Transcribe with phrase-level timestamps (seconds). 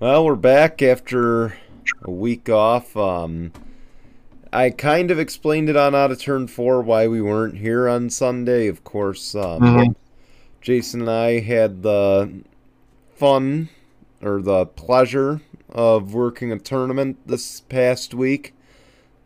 [0.00, 1.54] Well, we're back after
[2.02, 2.96] a week off.
[2.96, 3.52] Um,
[4.52, 8.08] I kind of explained it on Out of Turn 4 why we weren't here on
[8.10, 8.68] Sunday.
[8.68, 9.94] Of course, um, Mhm.
[10.60, 12.30] Jason and I had the
[13.16, 13.68] fun
[14.22, 15.40] or the pleasure
[15.70, 18.54] of working a tournament this past week.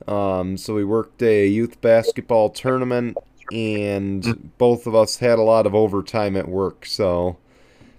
[0.08, 3.16] Um, so we worked a youth basketball tournament,
[3.52, 6.86] and both of us had a lot of overtime at work.
[6.86, 7.36] So,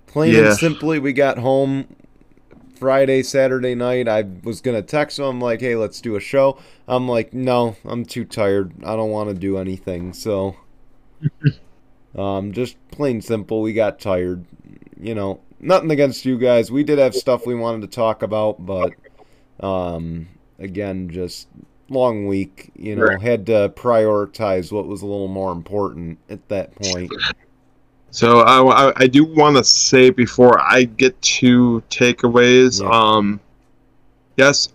[0.08, 0.48] plain Yeah.
[0.48, 1.86] and simply, we got home
[2.84, 4.10] Friday, Saturday night.
[4.10, 8.04] I was gonna text him like, "Hey, let's do a show." I'm like, "No, I'm
[8.04, 8.74] too tired.
[8.84, 10.58] I don't want to do anything." So,
[12.18, 14.44] um, just plain simple, we got tired.
[15.00, 16.74] You know, nothing against you guys.
[16.74, 18.92] We did have stuff we wanted to talk about, but
[19.62, 20.28] um,
[20.60, 21.48] again, just
[21.88, 22.70] long week.
[22.76, 23.22] You know, Right.
[23.22, 27.14] had to prioritize what was a little more important at that point.
[28.14, 32.90] So I, I, I do want to say before I get to takeaways, Yeah.
[32.90, 33.40] um,
[34.38, 34.70] yes,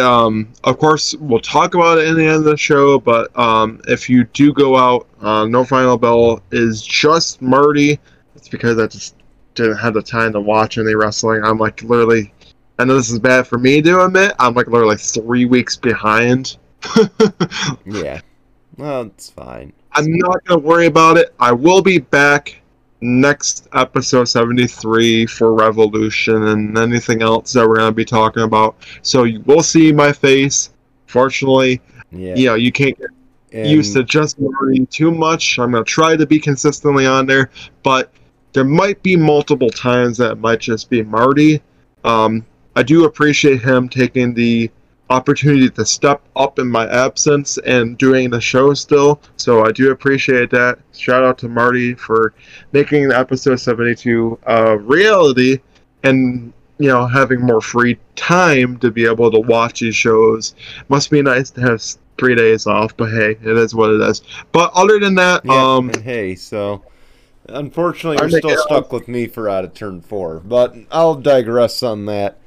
[0.00, 2.98] um, of course we'll talk about it in the end of the show.
[2.98, 8.00] But um, if you do go out, uh, no final bell is just Marty.
[8.34, 9.14] It's because I just
[9.54, 11.44] didn't have the time to watch any wrestling.
[11.44, 12.34] I'm like literally.
[12.80, 14.32] I know this is bad for me to admit.
[14.40, 16.56] I'm like literally three weeks behind.
[17.86, 18.20] Yeah,
[18.76, 19.72] well, it's fine.
[19.92, 21.32] I'm not gonna worry about it.
[21.38, 22.61] I will be back
[23.02, 28.76] next episode 73 for Revolution and anything else that we're gonna be talking about.
[29.02, 30.70] So you will see my face.
[31.06, 33.10] Fortunately, Yeah, you know you can't get
[33.52, 35.58] and, used to just learning too much.
[35.58, 37.50] I'm gonna try to be consistently on there,
[37.82, 38.12] but
[38.52, 41.60] there might be multiple times that it might just be Marty.
[42.04, 42.44] Um,
[42.76, 44.70] I do appreciate him taking the
[45.12, 49.20] opportunity to step up in my absence and doing the show still.
[49.36, 50.78] So I do appreciate that.
[50.94, 52.32] Shout out to Marty for
[52.72, 55.58] making the episode 72 a reality
[56.02, 60.54] and you know having more free time to be able to watch these shows.
[60.88, 61.82] Must be nice to have
[62.18, 64.22] three days off, but hey, it is what it is.
[64.52, 66.82] But other than that, Yeah, um, hey, so
[67.48, 72.06] unfortunately, you're still stuck with me for out of turn four, but I'll digress on
[72.06, 72.38] that.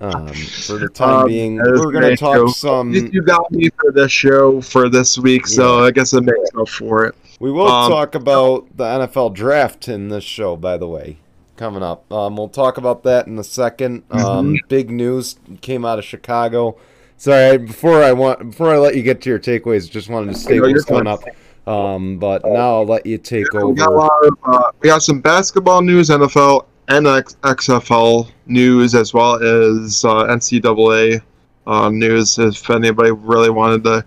[0.00, 2.46] Um, for the time Um, being, we're gonna talk Joe.
[2.48, 2.92] some.
[2.92, 6.50] you you got me for this show for this week, so I guess it makes
[6.58, 7.14] up for it.
[7.40, 11.18] We will um, talk about the NFL draft in this show, by the way,
[11.56, 12.10] coming up.
[12.12, 14.54] Um, we'll talk about that in a 2nd Um, Mm-hmm.
[14.68, 16.76] big news came out of Chicago.
[17.16, 20.38] Sorry, before I want before I let you get to your takeaways, just wanted to
[20.38, 21.22] state No, you're what's coming up.
[21.66, 23.96] Um, but now I'll let you take We got a over.
[23.96, 30.04] lot of uh, we got some basketball news, NFL and XFL news, as well as
[30.04, 31.22] uh, NCAA
[31.66, 32.38] uh, news.
[32.38, 34.04] If anybody really wanted to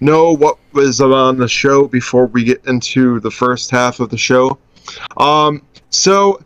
[0.00, 4.18] know what was on the show before we get into the first half of the
[4.18, 4.58] show,
[5.16, 6.40] um, so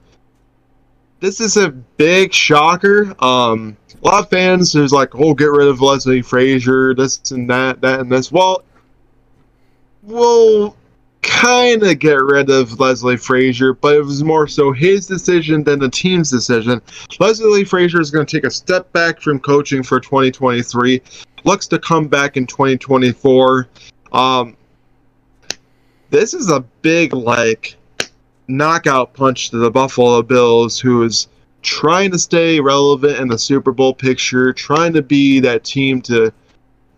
[1.21, 3.15] this is a big shocker.
[3.23, 7.49] Um, a lot of fans there's like, oh, get rid of Leslie Frazier, this and
[7.49, 8.31] that, that and this.
[8.31, 8.63] Well,
[10.03, 10.77] we'll
[11.25, 15.79] kind of get rid of Leslie Frazier, but it was more so his decision than
[15.79, 16.81] the team's decision.
[17.19, 21.03] Leslie Frazier is going to take a step back from coaching for 2023,
[21.45, 23.69] looks to come back in 2024.
[24.13, 24.57] Um,
[26.11, 27.77] this is a big, like,
[28.47, 31.29] knockout punch to the Buffalo Bills, who is
[31.63, 36.33] trying to stay relevant in the Super Bowl picture, trying to be that team to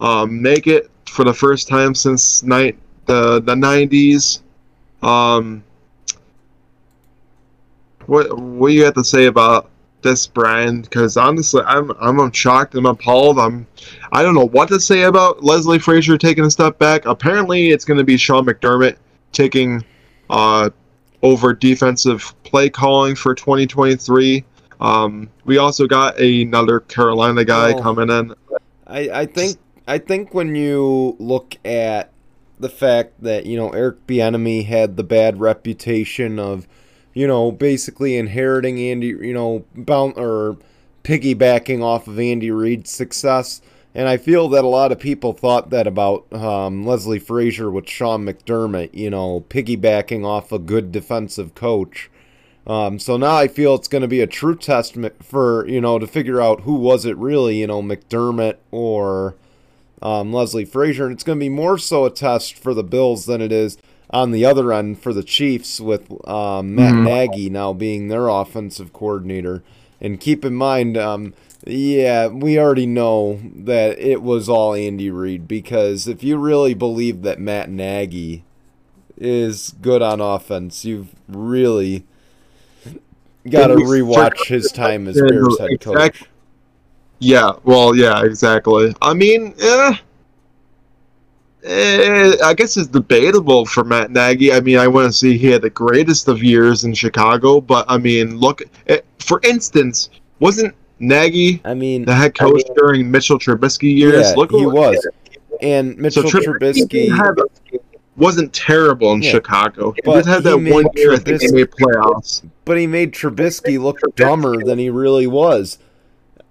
[0.01, 2.77] um, make it for the first time since night
[3.07, 4.43] the the nineties.
[5.03, 5.65] Um,
[8.07, 9.71] what what do you have to say about
[10.03, 10.85] this, brand?
[10.85, 12.75] Because honestly, I'm I'm shocked.
[12.75, 13.39] I'm appalled.
[13.39, 13.67] I'm
[14.13, 17.07] I don't know what to say about Leslie Frazier taking a step back.
[17.07, 18.97] Apparently, it's going to be Sean McDermott
[19.33, 19.85] taking
[20.31, 20.71] uh,
[21.23, 24.45] over defensive play calling for 2023.
[24.81, 28.35] Um, we also got another Carolina guy Well, coming in.
[28.87, 32.13] I, I think I think when you look at
[32.59, 36.67] the fact that you know Eric Bieniemy had the bad reputation of
[37.15, 40.57] you know basically inheriting Andy you know bound or
[41.05, 43.61] piggybacking off of Andy Reid's success,
[43.95, 47.89] and I feel that a lot of people thought that about um, Leslie Frazier with
[47.89, 52.11] Sean McDermott, you know, piggybacking off a good defensive coach.
[52.67, 55.81] Um, so now I feel it's going to be a true test mi- for you
[55.81, 59.37] know to figure out who was it really, you know, McDermott or
[60.03, 63.27] um, Leslie Frazier, and it's going to be more so a test for the Bills
[63.27, 63.79] than it is
[64.11, 67.05] on the other end for the Chiefs with um, Matt Mhm.
[67.05, 69.63] Nagy now being their offensive coordinator.
[70.01, 71.35] And keep in mind, um,
[71.67, 77.23] yeah, we already know that it was all Andy Reid because if you really believe
[77.23, 78.45] that Matt Nagy
[79.19, 82.05] is good on offense, you've really
[83.49, 85.97] got to rewatch his time as Bears head coach.
[87.19, 88.95] Yeah, well, yeah, exactly.
[89.01, 89.95] I mean, eh,
[91.65, 94.53] eh, I guess it's debatable for Matt Nagy.
[94.53, 97.85] I mean, I want to see he had the greatest of years in Chicago, but
[97.89, 100.11] I mean, look, eh, for instance,
[100.41, 104.29] wasn't Nagy I mean, the head coach I mean- during Mitchell Trubisky years?
[104.29, 105.07] yeah, look he was.
[105.63, 107.11] And Mitchell So Trubisky,
[108.17, 109.31] wasn't terrible in Yeah.
[109.31, 109.93] Chicago.
[109.93, 112.43] He But did have he that made one year I think they made playoffs.
[112.65, 115.79] but he made Trubisky look dumber than he really was.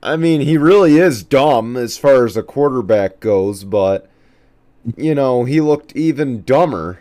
[0.06, 4.08] I mean, he really is dumb as far as a quarterback goes, but
[4.96, 7.00] you know, he looked even dumber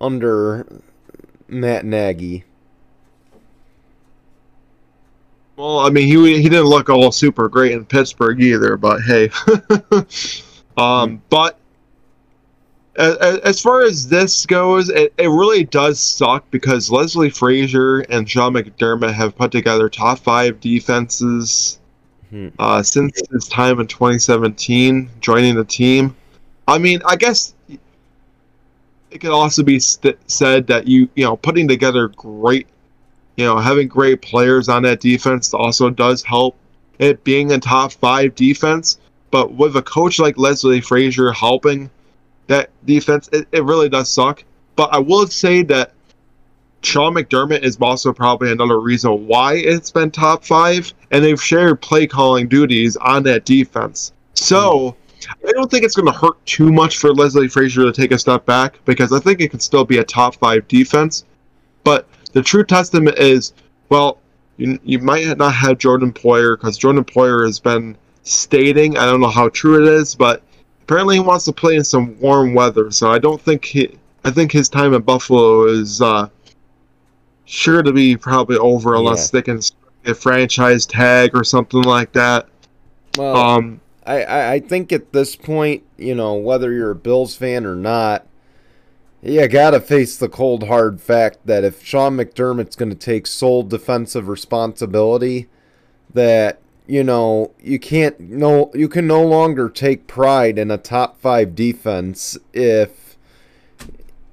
[0.00, 0.64] under
[1.48, 2.44] Matt Nagy.
[5.56, 9.30] Well, I mean, he he didn't look all super great in Pittsburgh either, but hey.
[10.76, 11.58] um, but
[12.94, 18.30] as, as far as this goes, it, it really does suck because Leslie Frazier and
[18.30, 21.81] Sean McDermott have put together top five defenses Hmm.
[22.58, 26.14] Uh, since his time in 2017, joining the team.
[26.68, 27.54] I mean, I guess
[29.10, 32.66] it could also be st- said that you you know putting together great
[33.36, 36.56] you know, having great players on that defense also does help
[36.98, 38.98] it being a top five defense.
[39.30, 41.90] But with a coach like Leslie Frazier helping
[42.48, 44.44] that defense, it, it really does suck.
[44.76, 45.92] But I will say that
[46.82, 51.80] Sean McDermott is also probably another reason why it's been top five, and they've shared
[51.80, 54.12] play calling duties on that defense.
[54.34, 54.96] So
[55.46, 58.18] I don't think it's going to hurt too much for Leslie Frazier to take a
[58.18, 61.24] step back because I think it can still be a top five defense.
[61.84, 63.52] But the true testament is,
[63.88, 64.18] well,
[64.56, 69.20] you, you might not have Jordan Poyer because Jordan Poyer has been stating, I don't
[69.20, 70.42] know how true it is, but
[70.82, 72.90] apparently he wants to play in some warm weather.
[72.90, 76.28] So I don't think he, I think his time in Buffalo is uh,
[77.44, 79.32] sure to be probably over unless Yeah.
[79.32, 79.60] they can
[80.04, 82.48] a franchise tag or something like that.
[83.16, 87.36] Well, Um, I, I, I think at this point, you know, whether you're a Bills
[87.36, 88.26] fan or not,
[89.22, 94.28] you gotta face the cold hard fact that if Sean McDermott's gonna take sole defensive
[94.28, 95.48] responsibility,
[96.14, 101.20] that you know you can't no you can no longer take pride in a top
[101.20, 103.01] five defense if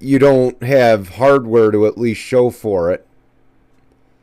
[0.00, 3.06] you don't have hardware to at least show for it.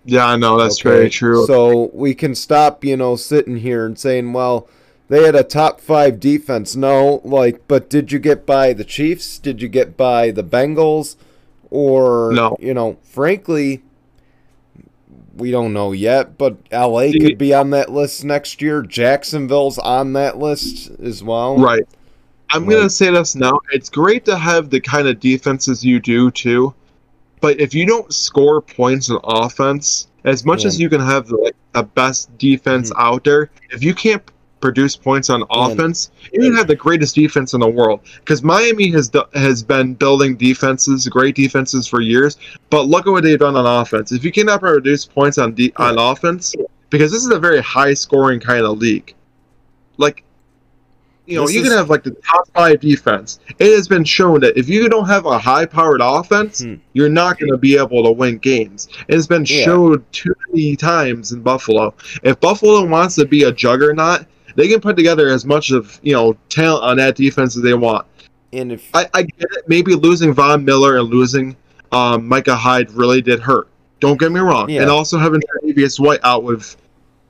[0.06, 1.46] yeah, I know that's Okay, very true.
[1.46, 4.68] So we can stop, you know, sitting here and saying, well,
[5.10, 6.76] they had a top five defense.
[6.76, 9.38] No, like, but did you get by the Chiefs?
[9.38, 11.16] Did you get by the Bengals?
[11.70, 12.56] Or, No.
[12.60, 13.84] you know, frankly,
[15.36, 18.82] we don't know yet, but LA could be on that list next year.
[18.82, 21.58] Jacksonville's on that list as well.
[21.58, 21.88] Right.
[22.52, 22.76] I'm Right.
[22.78, 23.60] gonna say this now.
[23.72, 26.74] It's great to have the kind of defenses you do too,
[27.42, 31.36] but if you don't score points on offense, as much as you can have the,
[31.38, 32.96] like the best defense Mhm.
[33.00, 34.22] out there, if you can't
[34.60, 35.46] produce points on Yeah.
[35.52, 38.00] offense, you can have the greatest defense in the world.
[38.20, 42.38] Because Miami has has been building defenses, great defenses for years,
[42.70, 44.12] but look at what they've done on offense.
[44.12, 46.56] If you cannot produce points on de- on offense,
[46.90, 49.14] because this is a very high scoring kind of league,
[49.98, 50.24] like
[51.28, 53.40] you know, This you is- can have like the top five defense.
[53.60, 56.76] It has been shown that if you don't have a high powered offense, Hmm.
[56.94, 58.88] you're not going to be able to win games.
[59.10, 59.66] It's been Yeah.
[59.66, 61.94] showed too many times in Buffalo.
[62.24, 64.26] If Buffalo wants to be a juggernaut,
[64.56, 67.74] they can put together as much of you know talent on that defense as they
[67.74, 68.06] want.
[68.54, 69.64] And if I, I get it.
[69.68, 71.56] Maybe losing Von Miller and losing
[71.92, 73.68] um, Micah Hyde really did hurt.
[74.00, 74.70] Don't get me wrong.
[74.70, 74.82] Yeah.
[74.82, 76.78] And also having Tre'Davious White out with,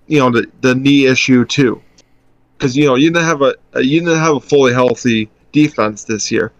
[0.07, 1.81] you know, the, the knee issue too,
[2.57, 6.31] because you know you didn't have a you didn't have a fully healthy defense this
[6.31, 6.51] year.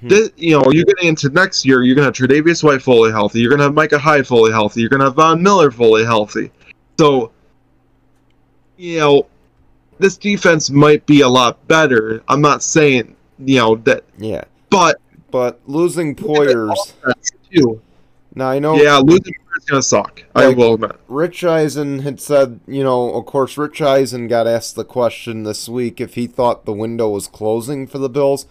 [0.00, 0.08] Hmm.
[0.08, 1.82] This, you know, you're getting into next year.
[1.82, 3.40] You're gonna have Tre'Davious White fully healthy.
[3.40, 4.80] You're gonna have Micah Hyde fully healthy.
[4.80, 6.50] You're gonna have Von Miller fully healthy.
[6.98, 7.32] So,
[8.76, 9.26] you know,
[9.98, 12.22] this defense might be a lot better.
[12.28, 16.92] I'm not saying you know that, yeah, but but losing Poyers.
[17.52, 17.80] too.
[18.34, 20.24] Now I know Yeah, losing is gonna suck.
[20.34, 20.92] I will admit.
[21.08, 25.68] Rich Eisen had said, you know, of course, Rich Eisen got asked the question this
[25.68, 28.46] week if he thought the window was closing for the Bills.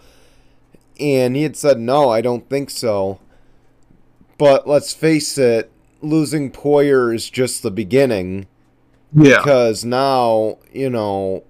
[1.00, 3.18] And he had said, no, I don't think so.
[4.38, 5.70] But let's face it,
[6.00, 8.46] losing Poyer is just the beginning.
[9.12, 11.44] Yeah, Because now, you know,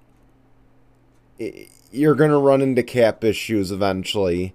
[1.91, 4.55] you're going to run into cap issues eventually.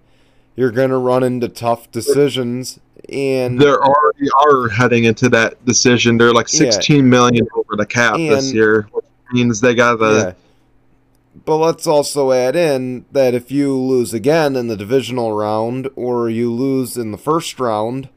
[0.56, 2.80] You're going to run into tough decisions.
[3.12, 6.18] And they already are heading into that decision.
[6.18, 6.72] They're like Yeah.
[6.72, 10.34] sixteen million over the cap this year, which means they got the Yeah.
[11.46, 16.30] But let's also add in that if you lose again in the divisional round or
[16.30, 18.10] you lose in the first round,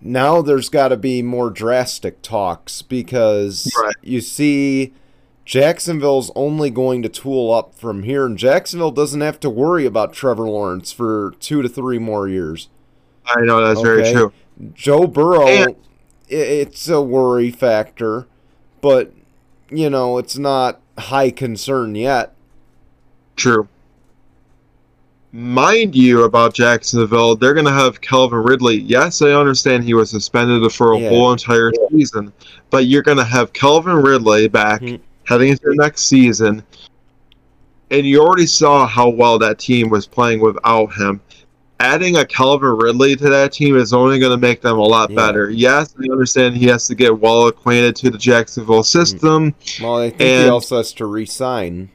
[0.00, 3.94] now there's got to be more drastic talks because Right.
[4.02, 4.92] you see
[5.44, 10.12] Jacksonville's only going to tool up from here, and Jacksonville doesn't have to worry about
[10.12, 12.68] Trevor Lawrence for two to three more years.
[13.28, 14.02] I know that's okay?
[14.02, 14.32] very true.
[14.74, 15.76] Joe Burrow, and-
[16.28, 18.26] it's a worry factor,
[18.80, 19.12] but
[19.70, 22.34] you know it's not high concern yet.
[23.36, 23.68] True.
[25.30, 28.76] Mind you, about Jacksonville, they're going to have Calvin Ridley.
[28.76, 31.10] Yes, I understand he was suspended for a yeah.
[31.10, 32.32] whole entire season,
[32.70, 35.02] but you're going to have Calvin Ridley back mm-hmm.
[35.24, 36.62] heading into the next season,
[37.90, 41.20] and you already saw how well that team was playing without him.
[41.80, 45.10] Adding a Calvin Ridley to that team is only going to make them a lot
[45.10, 45.16] yeah.
[45.16, 45.48] better.
[45.50, 49.54] Yes, I understand he has to get well acquainted to the Jacksonville system.
[49.80, 51.90] Well, I think and, he also has to resign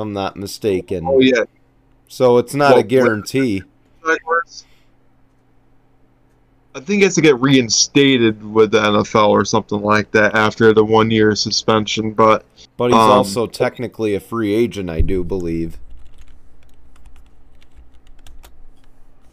[0.00, 1.04] I'm not mistaken.
[1.06, 1.44] Oh yeah.
[2.08, 3.62] So it's not well, a guarantee.
[6.74, 10.72] I think he has to get reinstated with the NFL or something like that after
[10.72, 12.44] the one year suspension, but
[12.76, 15.78] But he's um, also technically a free agent, I do believe.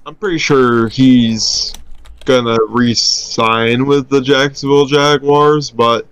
[0.05, 1.73] I'm pretty sure he's
[2.25, 6.05] gonna re-sign with the Jacksonville Jaguars, but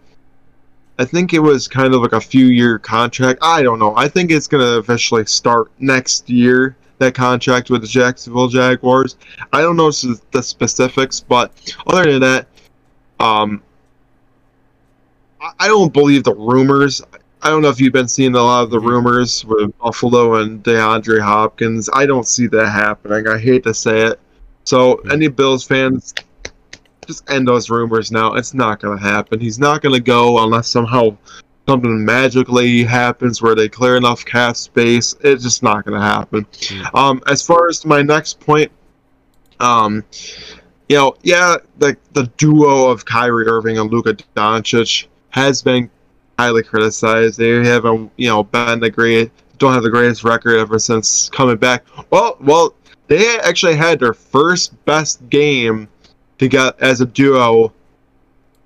[0.98, 3.40] I think it was kind of like a few year contract.
[3.44, 3.96] I don't know.
[3.96, 9.18] I think it's to officially start next year, that contract with the Jacksonville Jaguars.
[9.52, 11.52] I don't know the specifics, but
[11.88, 12.48] other than that,
[13.20, 13.62] um,
[15.60, 17.02] I don't believe the rumors.
[17.44, 18.88] I don't know if you've been seeing a lot of the mm-hmm.
[18.88, 21.90] rumors with Buffalo and DeAndre Hopkins.
[21.94, 23.28] I don't see that happening.
[23.28, 24.20] I hate to say it.
[24.64, 25.12] So, mm-hmm.
[25.12, 26.14] any Bills fans,
[27.06, 28.34] just end those rumors now.
[28.36, 29.42] It's not going to happen.
[29.42, 31.18] He's not going to go unless somehow
[31.68, 35.14] something magically happens where they clear enough cap space.
[35.22, 36.46] It's just not going to happen.
[36.46, 36.96] Mm-hmm.
[36.96, 38.72] Um, as far as my next point,
[39.60, 40.04] um,
[40.88, 45.90] you know, yeah, the the duo of Kyrie Irving and Luka Doncic has been
[46.44, 47.40] highly criticized.
[47.40, 51.56] They haven't, you know, been the great, don't have the greatest record ever since coming
[51.56, 51.86] back.
[52.10, 52.76] Well, well,
[53.08, 55.88] they actually had their first best game
[56.40, 57.72] to get as a duo,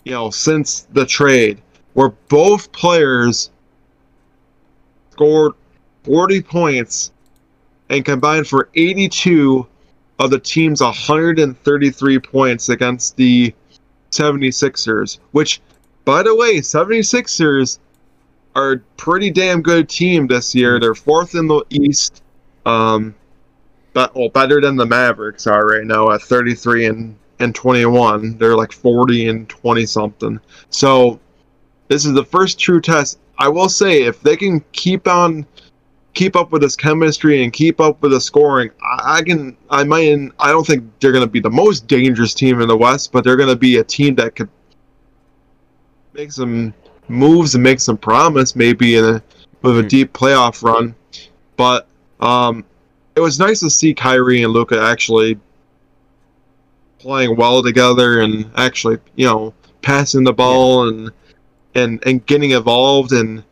[0.06, 1.62] you know, since the trade,
[1.94, 3.52] where both players
[5.12, 5.54] scored
[6.04, 7.12] 40 points
[7.90, 9.68] and combined for 82
[10.18, 13.54] of the team's 133 points against the
[14.10, 15.62] 76ers, which,
[16.08, 17.80] by the way, 76ers
[18.56, 20.80] are a pretty damn good team this year.
[20.80, 22.24] They're fourth in the East.
[22.66, 23.14] Um,
[23.92, 28.38] but, well, better than the Mavericks are right now at 33 and and 21.
[28.38, 30.40] They're like 40 and 20 something.
[30.70, 31.20] So
[31.90, 33.20] this is the first true test.
[33.38, 35.46] I will say if they can keep on
[36.14, 39.84] keep up with this chemistry and keep up with the scoring, I, I can I
[39.84, 43.12] might I don't think they're going to be the most dangerous team in the West,
[43.12, 44.50] but they're going to be a team that could
[46.18, 46.74] make some
[47.10, 49.24] moves and make some promise maybe in a
[49.62, 49.88] with a hmm.
[49.88, 50.96] deep playoff run.
[51.56, 51.88] But
[52.20, 52.66] um,
[53.16, 55.40] it was nice to see Kyrie and Luka actually
[56.98, 60.98] playing well together and actually, you know, passing the ball yeah.
[60.98, 61.12] and
[61.76, 63.44] and and getting involved and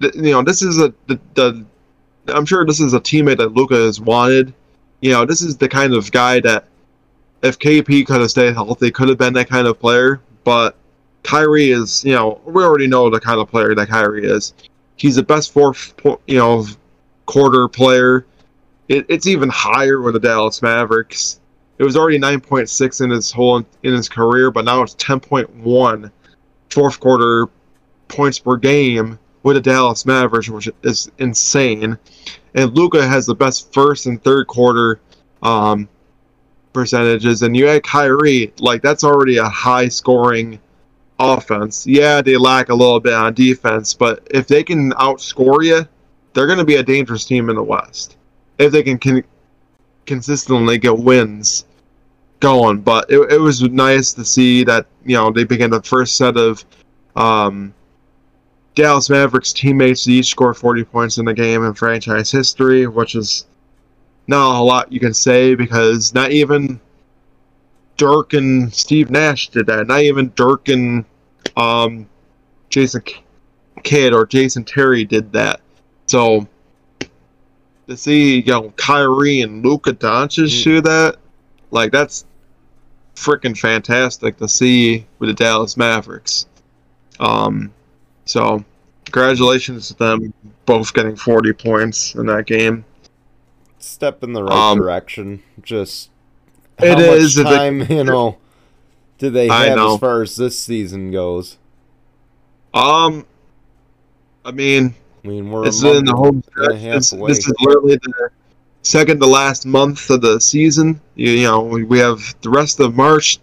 [0.00, 1.64] you know, this is a the, the
[2.28, 4.52] I'm sure this is a teammate that Luka has wanted.
[5.00, 6.66] You know, this is the kind of guy that
[7.42, 10.20] if KP could have stayed healthy, could have been that kind of player.
[10.44, 10.76] But
[11.22, 14.54] Kyrie is, you know, we already know the kind of player that Kyrie is.
[14.96, 15.94] He's the best fourth,
[16.26, 16.66] you know,
[17.26, 18.26] quarter player.
[18.88, 21.40] It, it's even higher with the Dallas Mavericks
[21.82, 26.10] it was already 9.6 in his whole in his career, but now it's 10.1
[26.70, 27.48] fourth quarter
[28.06, 31.98] points per game with the Dallas Mavericks, which is insane.
[32.54, 35.00] And Luka has the best first and third quarter
[35.42, 35.88] um,
[36.72, 40.60] percentages, and you add Kyrie, like that's already a high scoring
[41.18, 41.86] offense.
[41.86, 45.86] Yeah, they lack a little bit on defense, but if they can outscore you,
[46.32, 48.16] they're going to be a dangerous team in the West.
[48.58, 49.24] If they can, can
[50.06, 51.66] consistently get wins
[52.40, 52.80] going.
[52.80, 56.36] But it, it was nice to see that you know they began the first set
[56.36, 56.64] of
[57.16, 57.72] um,
[58.74, 63.14] Dallas Mavericks teammates to each score 40 points in the game in franchise history, which
[63.14, 63.46] is
[64.26, 66.80] not a lot you can say because not even
[68.02, 69.86] Dirk and Steve Nash did that.
[69.86, 71.04] Not even Dirk and
[71.56, 72.08] um,
[72.68, 73.04] Jason
[73.84, 75.60] Kidd or Jason Terry did that.
[76.06, 76.48] So
[77.86, 80.64] to see you know Kyrie and Luka Doncic mm.
[80.64, 81.16] do that,
[81.70, 82.26] like that's
[83.14, 86.46] freaking fantastic to see with the Dallas Mavericks.
[87.20, 87.72] Um,
[88.24, 88.64] so
[89.04, 90.34] congratulations to them
[90.66, 92.84] both getting 40 points in that game.
[93.78, 95.40] Step in the right um, direction.
[95.62, 96.10] Just
[96.82, 98.38] it is time, you know,
[99.18, 101.58] do they have as far as this season goes?
[102.74, 103.26] Um,
[104.44, 106.80] I mean, I mean, we're it's a in the home stretch.
[106.80, 108.30] This, this is literally the
[108.82, 111.00] second to last month of the season.
[111.14, 113.38] You, you know, we, we have the rest of March,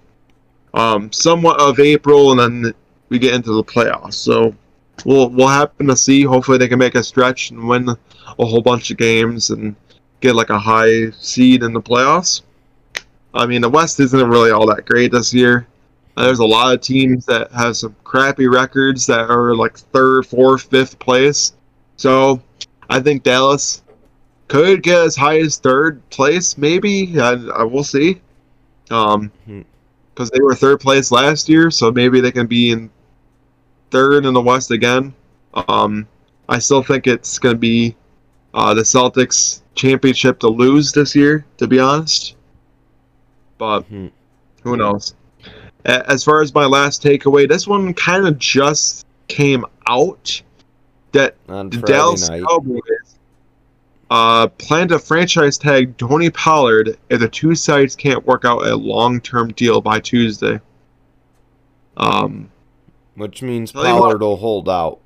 [0.74, 2.74] um, somewhat of April, and then
[3.10, 4.16] we get into the playoffs.
[4.16, 4.54] So
[5.06, 6.24] we'll we'll happen to see.
[6.24, 9.76] Hopefully, they can make a stretch and win a whole bunch of games and
[10.22, 12.42] get like a high seed in the playoffs.
[13.34, 15.68] I mean, the West isn't really all that great this year.
[16.18, 20.64] There's a lot of teams that have some crappy records that are like third, fourth,
[20.64, 21.54] fifth place.
[21.98, 22.42] So
[22.90, 23.84] I think Dallas
[24.48, 27.20] could get as high as third place, maybe.
[27.20, 28.20] I, I will see.
[28.90, 29.62] Um, Hmm.
[30.14, 32.90] because they were third place last year, so maybe they can be in
[33.92, 35.14] third in the West again.
[35.68, 36.08] Um,
[36.50, 37.96] I still think it's going to be
[38.54, 42.36] uh, the Celtics championship to lose this year, to be honest.
[43.60, 44.10] But Mhm.
[44.64, 45.14] who knows?
[45.86, 50.42] As far as my last takeaway, this one kind of just came out
[51.12, 52.44] that the Dallas night.
[52.48, 52.82] Cowboys
[54.12, 58.76] uh, plan to franchise tag Tony Pollard if the two sides can't work out a
[58.76, 60.60] long-term deal by Tuesday.
[61.96, 62.50] Um,
[63.16, 64.00] Which means Tell you what.
[64.02, 65.00] Pollard will hold out.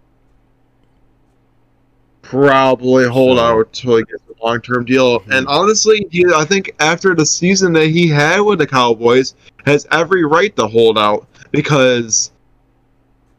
[2.22, 5.20] probably hold So- out until he gets a long-term deal.
[5.22, 5.38] Mhm.
[5.38, 9.36] And honestly, he, I think after the season that he had with the Cowboys,
[9.66, 12.32] has every right to hold out because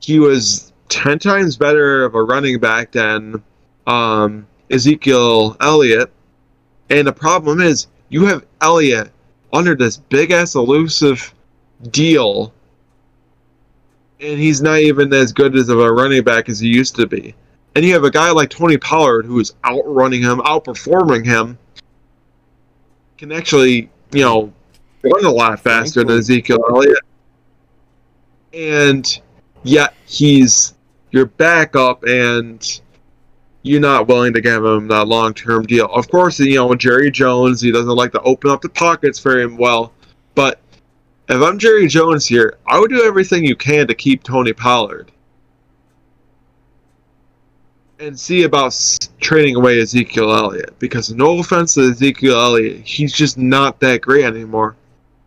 [0.01, 3.43] he was ten times better of a running back than
[3.87, 6.11] um, Ezekiel Elliott.
[6.91, 9.11] And the problem is, you have Elliott
[9.53, 11.35] under this big ass elusive
[11.91, 12.53] deal,
[14.21, 17.07] and he's not even as good as of a running back as he used to
[17.07, 17.35] be.
[17.75, 21.59] And you have a guy like Tony Pollard who is outrunning him, outperforming him,
[23.19, 24.53] can actually, you know,
[25.03, 26.99] run a lot faster than Ezekiel Elliott.
[28.53, 29.21] And
[29.65, 30.75] yet he's
[31.11, 32.81] your backup and
[33.63, 35.87] you're not willing to give him that long term deal.
[35.87, 39.47] Of course, you know, Jerry Jones, he doesn't like to open up the pockets very
[39.47, 39.93] well.
[40.35, 40.61] But
[41.29, 45.11] if I'm Jerry Jones here, I would do everything you can to keep Tony Pollard.
[48.05, 48.77] And see about
[49.19, 50.79] trading away Ezekiel Elliott.
[50.79, 54.77] Because no offense to Ezekiel Elliott, he's just not that great anymore.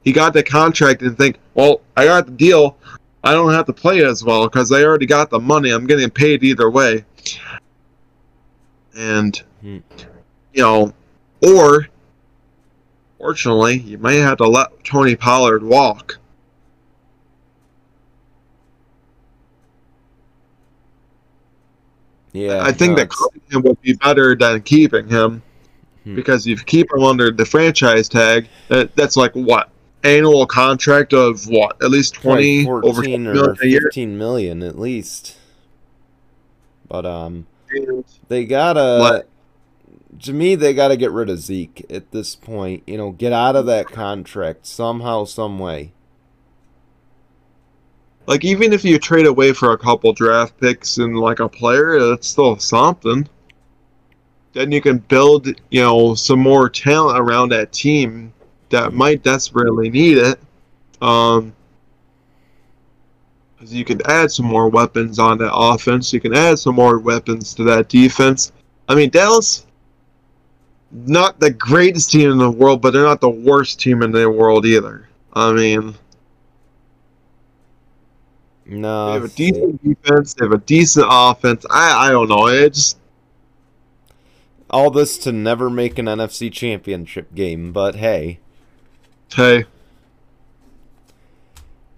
[0.03, 2.77] He got the contract and think, well, I got the deal.
[3.23, 5.71] I don't have to play as well because I already got the money.
[5.71, 7.03] I'm getting paid either way.
[8.95, 9.77] And, Hmm.
[10.53, 10.93] you know,
[11.41, 11.87] or,
[13.17, 16.19] fortunately, you may have to let Tony Pollard walk.
[22.37, 25.41] Yeah, I think that cutting him would be better than keeping him
[26.07, 26.15] Hmm.
[26.15, 29.69] because if you keep him under the franchise tag, that, that's like what
[30.05, 33.81] annual contract of what at least twenty over 14 20 or million.
[33.81, 35.35] 15 million at least.
[36.87, 37.45] But um,
[38.29, 38.99] they gotta.
[38.99, 39.29] What?
[40.23, 42.83] To me, they gotta get rid of Zeke at this point.
[42.87, 45.91] You know, get out of that contract somehow, some way.
[48.27, 51.99] Like even if you trade away for a couple draft picks and like a player,
[51.99, 53.27] that's still something.
[54.53, 58.33] Then you can build, you know, some more talent around that team
[58.69, 60.39] that might desperately need it.
[61.01, 61.53] Um,
[63.55, 66.13] because you can add some more weapons on that offense.
[66.13, 68.51] You can add some more weapons to that defense.
[68.87, 69.65] I mean, Dallas,
[70.91, 74.29] not the greatest team in the world, but they're not the worst team in the
[74.29, 75.07] world either.
[75.33, 75.95] I mean,
[78.69, 80.33] No, they have a decent defense.
[80.33, 81.65] They have a decent offense.
[81.71, 82.47] I I don't know.
[82.47, 82.97] It just
[84.69, 87.71] all this to never make an NFC Championship game.
[87.71, 88.39] But hey,
[89.33, 89.65] hey,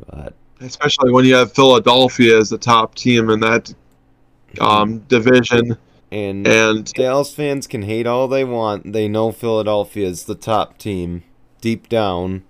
[0.06, 3.74] but especially when you have Philadelphia as the top team in that
[4.60, 5.78] um, division,
[6.12, 8.94] and and Dallas fans can hate all they want.
[8.94, 11.24] They know Philadelphia is the top team
[11.62, 12.44] deep down.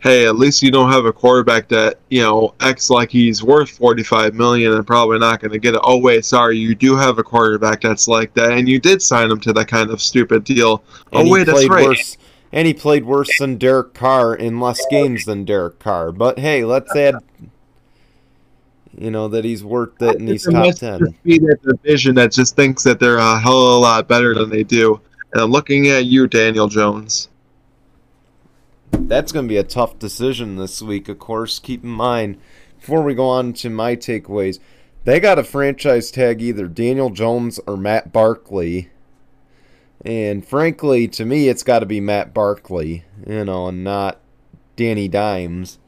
[0.00, 3.70] Hey, at least you don't have a quarterback that you know acts like he's worth
[3.70, 5.80] forty five million and probably not going to get it.
[5.84, 9.30] Oh wait, sorry, you do have a quarterback that's like that, and you did sign
[9.30, 10.82] him to that kind of stupid deal.
[11.12, 11.86] And oh wait, that's right.
[11.86, 12.16] worse.
[12.52, 16.10] And he played worse than Derek Carr in less games than Derek Carr.
[16.10, 17.14] But hey, let's add,
[18.98, 20.98] you know, that he's worth it he's There top ten.
[20.98, 24.34] just be that division that just thinks that they're a hell of a lot better
[24.34, 25.00] than they do.
[25.32, 27.28] And I'm looking at you, Daniel Jones.
[28.92, 31.58] That's going to be a tough decision this week, of course.
[31.58, 32.38] Keep in mind,
[32.78, 34.58] before we go on to my takeaways,
[35.04, 38.90] they got a franchise tag either Daniel Jones or Matt Barkley.
[40.04, 44.18] And frankly, to me, it's got to be Matt Barkley, you know, and not
[44.76, 45.78] Danny Dimes.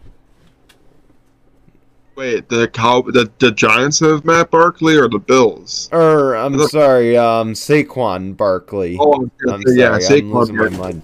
[2.15, 5.89] Wait, the cow, the, the Giants have Matt Barkley or the Bills?
[5.93, 8.99] Or I'm The- sorry, um, Saquon Barkley.
[9.01, 11.03] Oh, I was gonna I'm say, yeah, sorry, I'm Saquon losing my mind.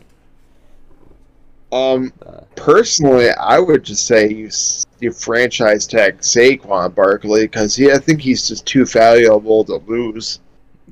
[1.70, 4.50] Um, Uh, personally, I would just say you
[5.00, 10.40] you franchise tag Saquon Barkley because he, I think he's just too valuable to lose.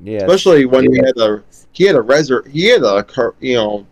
[0.03, 3.05] Yeah, Especially when he had a he had a reser he had a
[3.41, 3.87] you know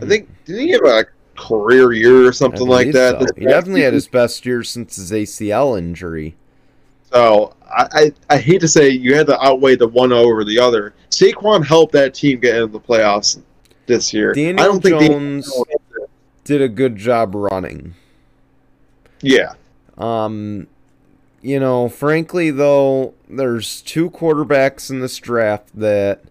[0.00, 1.04] I think didn't he have a
[1.36, 3.20] career year or something like that?
[3.20, 3.26] so.
[3.36, 6.36] He definitely had his best year since his ACL injury.
[7.12, 10.58] So I, I, I hate to say you had to outweigh the one over the
[10.58, 10.94] other.
[11.10, 13.40] Saquon helped that team get into the playoffs
[13.86, 14.32] this year.
[14.32, 15.52] Daniel I don't think Jones
[16.44, 17.94] did a good job running.
[19.20, 19.54] yeah.
[19.98, 20.66] Um,
[21.42, 26.22] you know, frankly though, there's two quarterbacks in this draft that,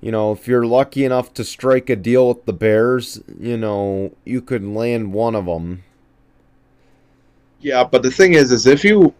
[0.00, 4.12] you know, if you're lucky enough to strike a deal with the Bears, you know,
[4.24, 5.82] you could land one of them.
[7.60, 9.12] Yeah, but the thing is, is if you,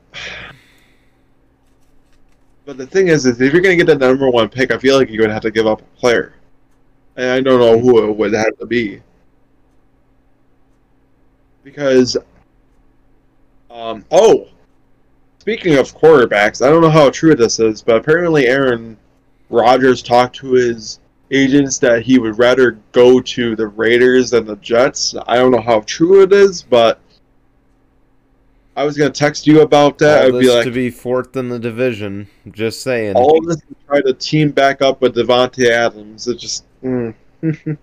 [2.64, 4.96] but the thing is, is if you're gonna get the number one pick, I feel
[4.96, 6.34] like you're gonna have to give up a player,
[7.16, 9.02] and I don't know who it would have to be,
[11.66, 12.16] because,
[13.72, 14.46] um, oh,
[15.40, 18.96] speaking of quarterbacks, I don't know how true this is, but apparently Aaron
[19.50, 21.00] Rodgers talked to his
[21.32, 25.16] agents that he would rather go to the Raiders than the Jets.
[25.26, 27.00] I don't know how true it is, but.
[28.76, 30.26] I was gonna text you about that.
[30.26, 32.28] All I'd be like, to be fourth in the division.
[32.52, 33.16] Just saying.
[33.16, 36.28] all of this to try to team back up with Davante Adams.
[36.28, 36.64] It just.
[36.84, 37.14] Mm.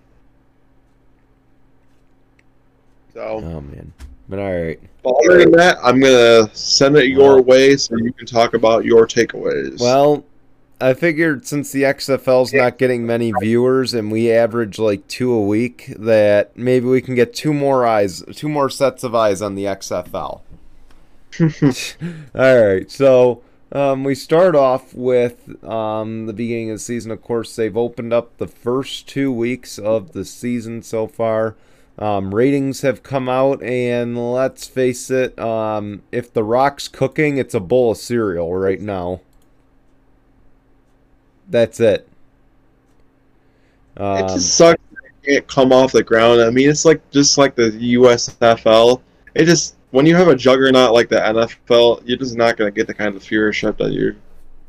[3.14, 3.92] so, Oh man.
[4.28, 4.80] But all right.
[5.38, 9.80] than that, I'm gonna send it your way so you can talk about your takeaways.
[9.80, 10.24] Well,
[10.80, 15.42] I figured since the XFL's not getting many viewers and we average like two a
[15.42, 19.54] week, that maybe we can get two more eyes, two more sets of eyes on
[19.54, 20.40] the XFL.
[22.34, 27.10] All right, so um, we start off with um, the beginning of the season.
[27.10, 31.56] Of course, they've opened up the first two weeks of the season so far.
[31.98, 37.54] Um, ratings have come out, and let's face it, um, if The Rock's cooking, it's
[37.54, 39.20] a bowl of cereal right now.
[41.48, 42.08] That's it.
[44.14, 44.80] it Um, just sucks.
[44.92, 46.40] that it can't come off the ground.
[46.40, 49.02] I mean, it's like just like the USFL.
[49.34, 52.86] It just when you have a juggernaut like the NFL, you're just not gonna get
[52.86, 54.16] the kind of viewership that you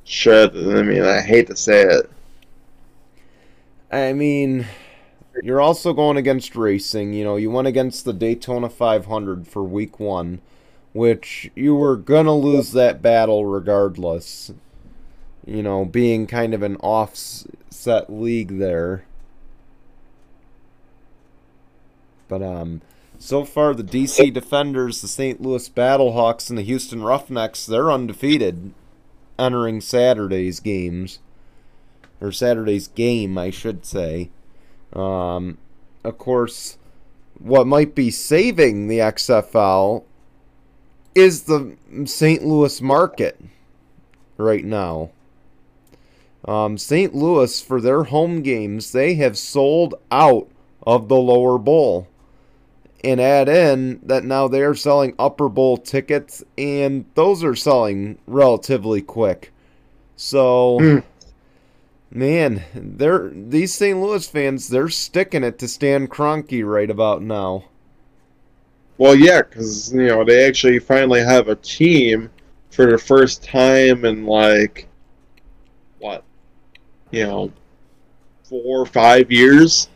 [0.04, 0.56] should.
[0.56, 2.10] I mean, I hate to say it.
[3.92, 4.66] I mean,
[5.44, 7.14] you're also going against racing.
[7.14, 10.42] You know, you went against the Daytona 500 for week one,
[10.94, 14.52] which you were going to lose that battle regardless.
[15.46, 19.06] You know, being kind of an offset league there.
[22.28, 22.82] But, um,
[23.20, 25.42] so far the DC Defenders, the St.
[25.42, 28.74] Louis Battlehawks, and the Houston Roughnecks, they're undefeated
[29.38, 31.20] entering Saturday's games.
[32.22, 34.30] Or Saturday's game, I should say.
[34.96, 35.58] Um,
[36.04, 36.78] of course,
[37.40, 40.04] what might be saving the XFL
[41.14, 42.46] is the St.
[42.46, 43.40] Louis market
[44.38, 45.12] right now.
[46.48, 47.16] Um, St.
[47.16, 50.48] Louis, for their home games, they have sold out
[50.86, 52.08] of the lower bowl.
[53.04, 58.18] And add in that now they are selling upper bowl tickets, and those are selling
[58.28, 59.52] relatively quick.
[60.16, 60.80] So.
[60.80, 61.00] Hmm.
[62.16, 64.00] Man, they're these St.
[64.00, 64.70] Louis fans.
[64.70, 67.66] They're sticking it to Stan Kroenke right about now.
[68.98, 72.30] Well, yeah, because you know they actually finally have a team
[72.72, 74.88] for the first time in like
[76.00, 76.24] what,
[77.12, 77.52] you know,
[78.44, 79.90] four or five years.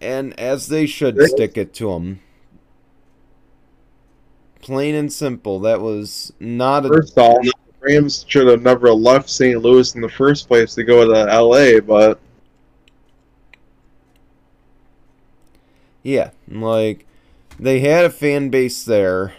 [0.00, 1.30] And as they should Really?
[1.30, 2.20] stick it to them.
[4.60, 5.58] Plain and simple.
[5.58, 6.88] That was not a.
[6.90, 7.44] First off,
[7.82, 9.60] Rams should have never left St.
[9.60, 12.18] Louis in the first place to go to L.A., but
[16.02, 17.06] Yeah, like
[17.58, 19.34] they had a fan base there.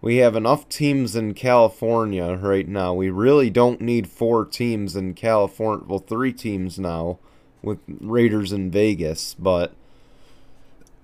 [0.00, 2.92] We have enough teams in California right now.
[2.94, 5.84] We really don't need four teams in California.
[5.86, 7.18] Well, three teams now
[7.62, 9.72] with Raiders in Vegas, but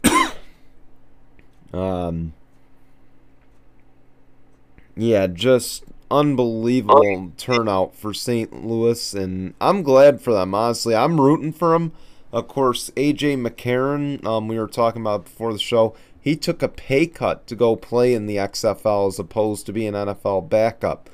[1.73, 2.33] um
[4.97, 8.65] yeah, just unbelievable turnout for St.
[8.67, 10.55] Louis and I'm glad for them.
[10.55, 11.93] Honestly, I'm rooting for them.
[12.33, 16.69] Of course, AJ McCarron, um, we were talking about before the show, he took a
[16.69, 21.09] pay cut to go play in the XFL as opposed to be an NFL backup.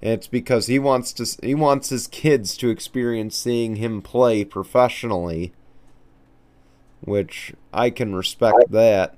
[0.00, 4.44] And it's because he wants to he wants his kids to experience seeing him play
[4.44, 5.52] professionally,
[7.00, 9.16] which I can respect that.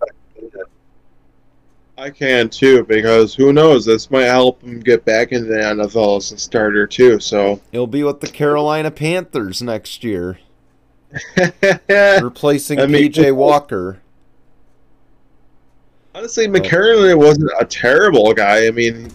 [1.96, 3.84] I can too because who knows?
[3.84, 7.20] This might help him get back into the NFL as a starter too.
[7.20, 10.38] So He'll be with the Carolina Panthers next year,
[12.20, 14.00] replacing I mean- PJ Walker.
[16.14, 18.66] honestly, McCarron wasn't a terrible guy.
[18.66, 19.10] I mean,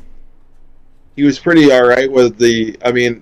[1.16, 2.78] he was pretty all right with the.
[2.86, 3.22] I mean,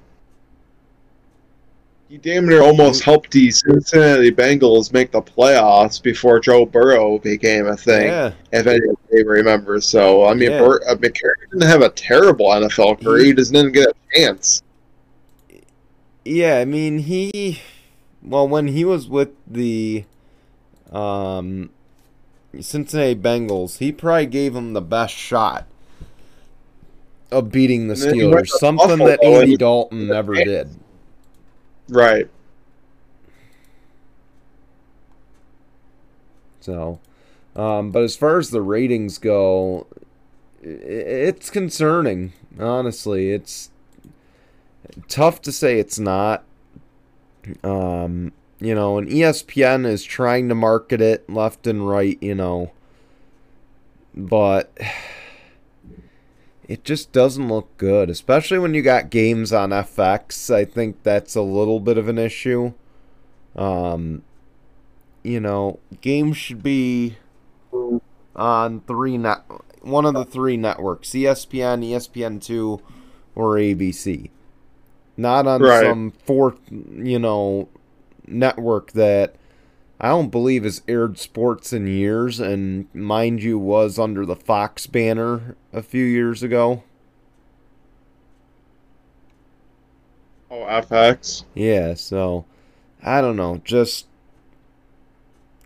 [2.09, 7.67] he damn near almost helped the Cincinnati Bengals make the playoffs before Joe Burrow became
[7.67, 8.07] a thing.
[8.07, 9.85] Yeah, if anybody remembers.
[9.85, 10.59] So I mean, Yeah.
[10.59, 13.25] Bur- uh, McCarron didn't have a terrible NFL career.
[13.25, 14.61] He just didn't get a chance.
[16.23, 16.57] yeah.
[16.59, 17.61] I mean, he.
[18.23, 20.03] Well, when he was with the,
[20.91, 21.69] um,
[22.59, 25.65] Cincinnati Bengals, he probably gave him the best shot
[27.31, 28.59] of beating the And then he went Steelers.
[28.59, 30.69] Something that Andy Dalton never did.
[31.89, 32.29] Right.
[36.59, 36.99] So,
[37.55, 39.87] um, but as far as the ratings go,
[40.61, 42.33] it's concerning.
[42.59, 43.69] Honestly, it's
[45.07, 46.43] tough to say it's not.
[47.63, 52.17] Um, you know, and ESPN is trying to market it left and right.
[52.21, 52.71] You know,
[54.15, 54.77] but
[56.67, 60.53] it just doesn't look good, especially when you got games on FX.
[60.53, 62.73] I think that's a little bit of an issue.
[63.55, 64.23] Um,
[65.23, 67.17] you know, games should be
[68.35, 69.43] on three net
[69.81, 72.81] one of the three networks, ESPN, ESPN two,
[73.35, 74.29] or ABC.
[75.15, 75.85] Not on Right.
[75.85, 77.69] some fourth, you know,
[78.27, 79.35] network that
[79.99, 84.85] I don't believe has aired sports in years and mind you was under the Fox
[84.85, 86.83] banner a few years ago.
[90.51, 91.43] Oh, FX.
[91.55, 92.45] Yeah, so
[93.03, 93.59] I don't know.
[93.63, 94.05] Just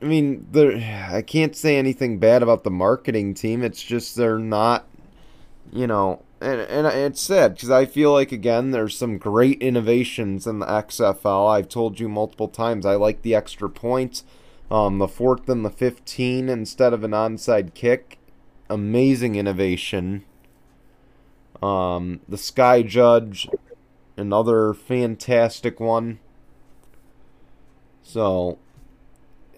[0.01, 0.77] I mean, there
[1.11, 3.63] I can't say anything bad about the marketing team.
[3.63, 4.87] It's just they're not,
[5.71, 10.47] you know, and and it's sad because I feel like again there's some great innovations
[10.47, 11.49] in the XFL.
[11.49, 14.23] I've told you multiple times I like the extra points,
[14.69, 18.17] um, the fourth and the fifteen instead of an onside kick.
[18.69, 20.23] Amazing innovation.
[21.61, 23.47] Um, the Sky Judge,
[24.17, 26.19] another fantastic one.
[28.01, 28.57] So,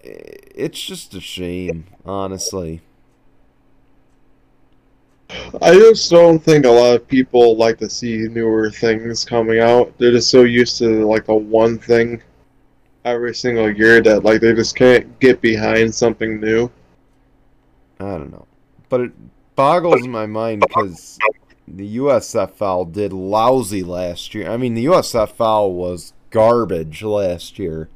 [0.02, 2.82] it's just a shame, honestly.
[5.30, 9.96] I just don't think a lot of people like to see newer things coming out.
[9.98, 12.22] They're just so used to like the one thing
[13.04, 16.70] every single year that like they just can't get behind something new.
[18.00, 18.46] I don't know.
[18.88, 19.12] But it
[19.56, 21.18] boggles my mind because
[21.66, 24.50] the USFL did lousy last year.
[24.50, 27.88] I mean, the USFL was garbage last year.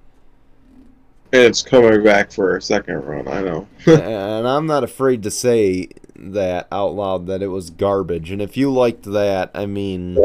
[1.33, 3.69] And it's coming back for a second run, I know.
[3.87, 8.31] and I'm not afraid to say that out loud that it was garbage.
[8.31, 10.19] And if you liked that, I mean,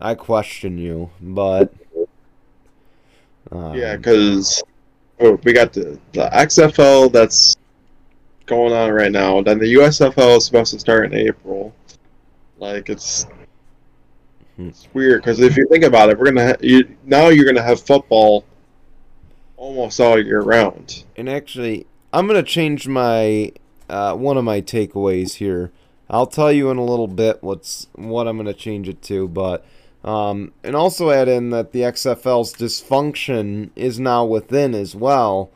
[0.00, 1.10] I question you.
[1.20, 1.72] But
[3.50, 4.62] um, Yeah, because
[5.20, 7.56] oh, we got the, the XFL that's
[8.46, 9.42] going on right now.
[9.42, 11.74] Then the USFL is supposed to start in April.
[12.58, 13.26] Like it's
[14.56, 14.68] Hmm.
[14.68, 17.62] it's weird because if you think about it, we're gonna ha- you, now you're gonna
[17.62, 18.44] have football
[19.56, 21.04] almost all year round.
[21.16, 23.52] And actually, I'm gonna change my
[23.90, 25.72] uh, one of my takeaways here.
[26.08, 29.64] I'll tell you in a little bit what's what I'm gonna change it to, but
[30.04, 35.50] um, and also add in that the XFL's dysfunction is now within as well.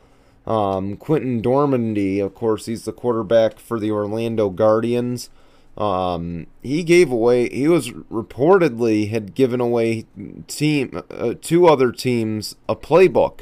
[0.45, 5.29] Um, Quinten Dormady, of course, he's the quarterback for the Orlando Guardians.
[5.77, 7.49] Um, he gave away.
[7.49, 10.05] He was reportedly had given away
[10.47, 13.41] team uh, two other teams a playbook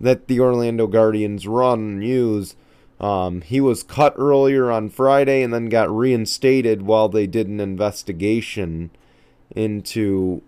[0.00, 2.56] that the Orlando Guardians run and use.
[3.04, 7.60] Um, he was cut earlier on Friday and then got reinstated while they did an
[7.60, 8.88] investigation
[9.54, 10.40] into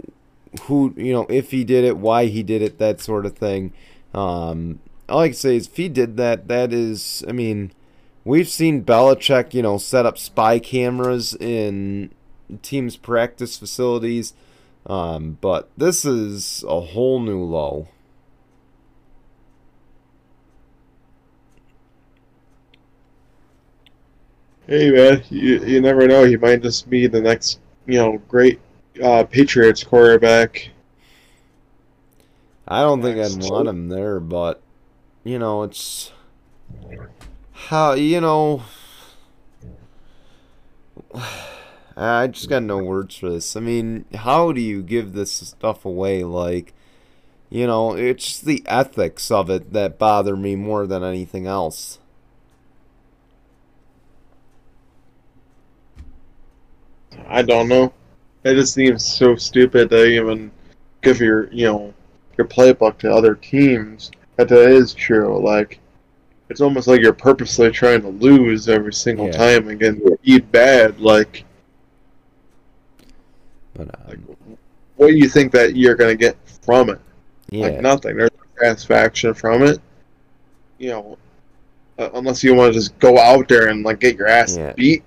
[0.63, 3.75] who, you know, if he did it, why he did it, that sort of thing.
[4.15, 7.73] Um, all I can say is if he did that, that is, I mean,
[8.25, 12.11] we've seen Belichick, you know, set up spy cameras in
[12.63, 14.33] teams' practice facilities.
[14.87, 17.89] Um, but this is a whole new low.
[24.67, 26.25] Hey man, you you never know.
[26.25, 28.61] He might just be the next you know great
[29.03, 30.71] uh, Patriots quarterback.
[32.67, 33.51] I don't think I'd Next.
[33.51, 34.61] want him there, but
[35.23, 36.13] you know, it's
[37.53, 38.63] how you know.
[41.99, 43.57] I just got no words for this.
[43.57, 46.25] I mean, how do you give this stuff away?
[46.25, 46.75] Like,
[47.49, 51.99] you know, it's the ethics of it that bother me more than anything else.
[57.29, 57.93] I don't know.
[58.45, 60.51] It just seems so stupid to even
[61.03, 61.95] give your you know
[62.39, 64.11] your playbook to other teams.
[64.37, 65.43] That that is true.
[65.43, 65.81] Like
[66.49, 69.33] it's almost like you're purposely trying to lose every single Yeah.
[69.33, 71.01] time and getting beat bad.
[71.01, 71.45] Like,
[73.75, 74.19] But um, like
[74.97, 77.01] what do you think that you're gonna get from it?
[77.51, 78.17] yeah, Like nothing.
[78.17, 79.79] There's no satisfaction from it.
[80.79, 81.19] You know,
[81.99, 84.73] uh, unless you want to just go out there and like get your ass Yeah.
[84.75, 85.03] beat.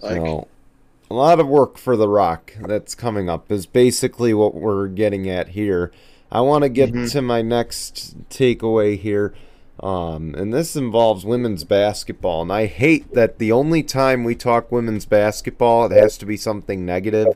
[0.00, 0.46] Like, so
[1.10, 5.28] a lot of work for the Rock that's coming up is basically what we're getting
[5.28, 5.90] at here.
[6.30, 7.10] I want to get Mhm.
[7.12, 9.32] to my next takeaway here.
[9.80, 12.42] Um, and this involves women's basketball.
[12.42, 16.36] And I hate that the only time we talk women's basketball, it has to be
[16.36, 17.28] something negative.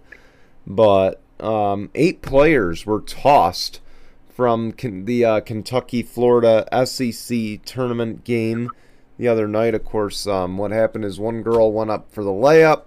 [0.66, 3.80] But um, eight players were tossed
[4.28, 8.70] from the uh, Kentucky Florida SEC tournament game
[9.18, 9.74] the other night.
[9.74, 12.82] Of course, um, what happened is one girl went up for the layup.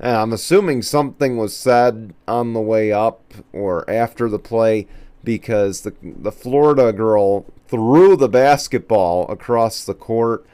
[0.00, 4.86] And I'm assuming something was said on the way up or after the play
[5.24, 10.46] because the the Florida girl threw the basketball across the court.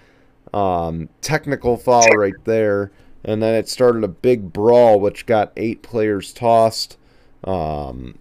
[0.53, 2.93] Um, technical foul right there,
[3.25, 6.97] and then it started a big brawl, which got eight players tossed.
[7.43, 8.19] Um,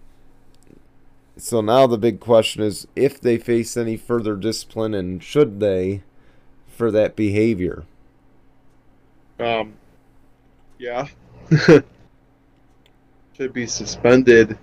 [1.36, 6.02] so now the big question is if they face any further discipline and should they
[6.68, 7.84] for that behavior.
[9.38, 9.74] Um,
[10.78, 11.06] yeah.
[13.36, 14.56] Should be suspended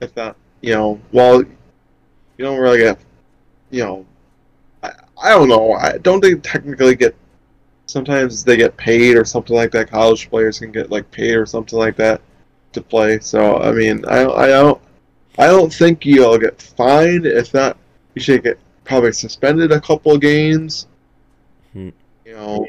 [0.00, 2.98] if that, you know, well, you don't really get,
[3.70, 4.06] you know,
[4.82, 4.90] I,
[5.22, 5.72] I don't know.
[5.72, 7.14] I don't they technically get,
[7.86, 9.90] sometimes they get paid or something like that.
[9.90, 12.20] College players can get like paid or something like that
[12.72, 13.20] to play.
[13.20, 14.80] So, I mean, I, I don't,
[15.38, 17.26] I don't think you'll get fined.
[17.26, 17.76] If not,
[18.14, 20.86] you should get probably suspended a couple of games.
[21.72, 21.90] Hmm.
[22.24, 22.66] You know,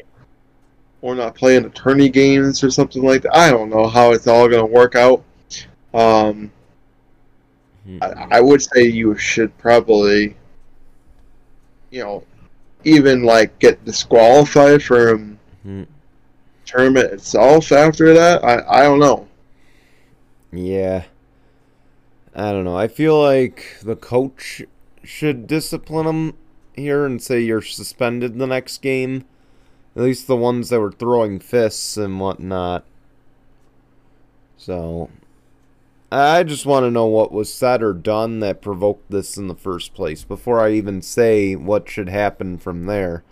[1.06, 3.36] or not playing attorney games or something like that.
[3.36, 5.22] I don't know how it's all going to work out.
[5.94, 6.52] Um,
[8.00, 10.36] I, I would say you should probably,
[11.90, 12.24] you know,
[12.84, 15.84] even like get disqualified from Hmm.
[16.64, 18.44] tournament itself after that.
[18.44, 19.28] I, I don't know.
[20.52, 21.04] Yeah.
[22.34, 22.76] I don't know.
[22.76, 24.62] I feel like the coach
[25.02, 26.34] should discipline him
[26.74, 29.24] here and say you're suspended the next game.
[29.96, 32.84] At least the ones that were throwing fists and whatnot.
[34.58, 35.08] So,
[36.12, 39.54] I just want to know what was said or done that provoked this in the
[39.54, 43.24] first place before I even say what should happen from there.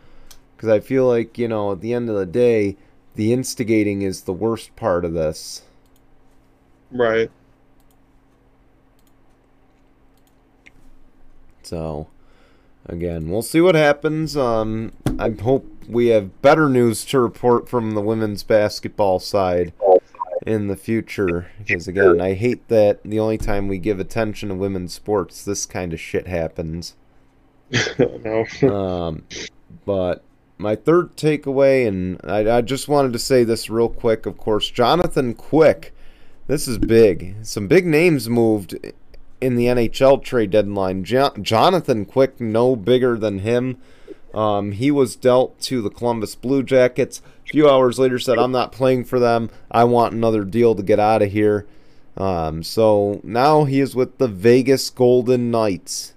[0.57, 2.77] Because I feel like, you know, at the end of the day,
[3.15, 5.63] the instigating is the worst part of this.
[6.91, 7.31] Right.
[11.63, 12.09] So,
[12.87, 14.37] again, we'll see what happens.
[14.37, 19.73] Um, I hope we have better news to report from the women's basketball side
[20.47, 21.51] in the future.
[21.59, 25.67] Because, again, I hate that the only time we give attention to women's sports, this
[25.67, 26.97] kind of shit happens.
[27.99, 28.45] no.
[28.71, 29.25] Um,
[29.85, 30.23] but
[30.59, 34.71] my third takeaway, and I, I just wanted to say this real quick, of course,
[34.71, 35.95] Jonathan Quick.
[36.47, 37.37] This is big.
[37.43, 38.77] Some big names moved
[39.41, 41.05] in the NHL trade deadline.
[41.05, 43.79] Jo- Jonathan Quick, no bigger than him.
[44.35, 47.23] Um, he was dealt to the Columbus Blue Jackets.
[47.47, 49.51] A few hours later, said, "I'm not playing for them.
[49.71, 51.67] I want another deal to get out of here."
[52.17, 56.15] Um, so now he is with the Vegas Golden Knights.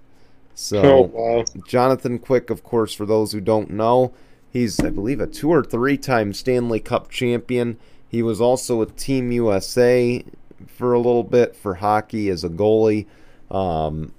[0.54, 1.44] So oh, wow.
[1.66, 4.12] Jonathan Quick, of course, for those who don't know,
[4.50, 7.78] he's, I believe, a two or three time Stanley Cup champion.
[8.08, 10.24] He was also with Team USA
[10.66, 13.06] for a little bit for hockey as a goalie.
[13.50, 14.12] Um,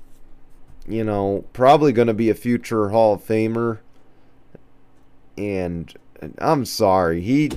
[0.87, 3.79] you know, probably going to be a future Hall of Famer.
[5.39, 5.93] And
[6.37, 7.47] I'm sorry, he.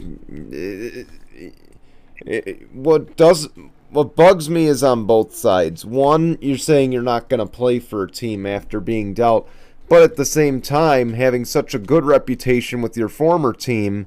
[2.72, 3.48] what does
[3.92, 5.84] what bugs me is on both sides.
[5.84, 9.48] One, you're saying you're not going to play for a team after being dealt,
[9.88, 14.06] but at the same time, having such a good reputation with your former team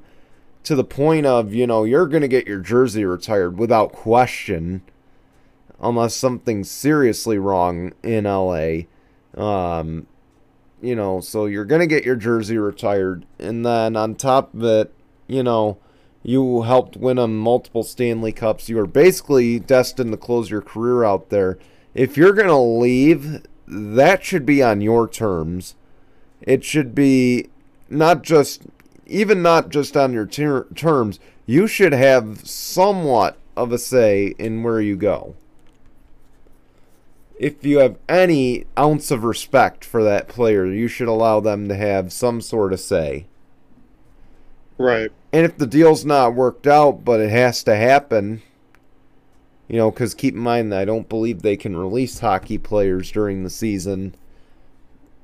[0.64, 4.82] to the point of, you know, you're going to get your jersey retired without question,
[5.80, 8.86] unless something's seriously wrong in LA.
[9.36, 10.08] Um,
[10.80, 13.26] you know, so you're going to get your jersey retired.
[13.38, 14.94] And then on top of it,
[15.26, 15.78] you know,
[16.22, 18.68] you helped win them multiple Stanley Cups.
[18.68, 21.58] You are basically destined to close your career out there.
[21.94, 25.76] If you're going to leave, that should be on your terms.
[26.42, 27.48] It should be
[27.88, 28.62] not just,
[29.06, 31.18] even not just on your ter- terms.
[31.46, 35.36] You should have somewhat of a say in where you go.
[37.38, 41.76] If you have any ounce of respect for that player, you should allow them to
[41.76, 43.26] have some sort of say.
[44.78, 45.10] Right.
[45.32, 48.42] And if the deal's not worked out, but it has to happen,
[49.68, 53.10] you know, because keep in mind that I don't believe they can release hockey players
[53.10, 54.14] during the season.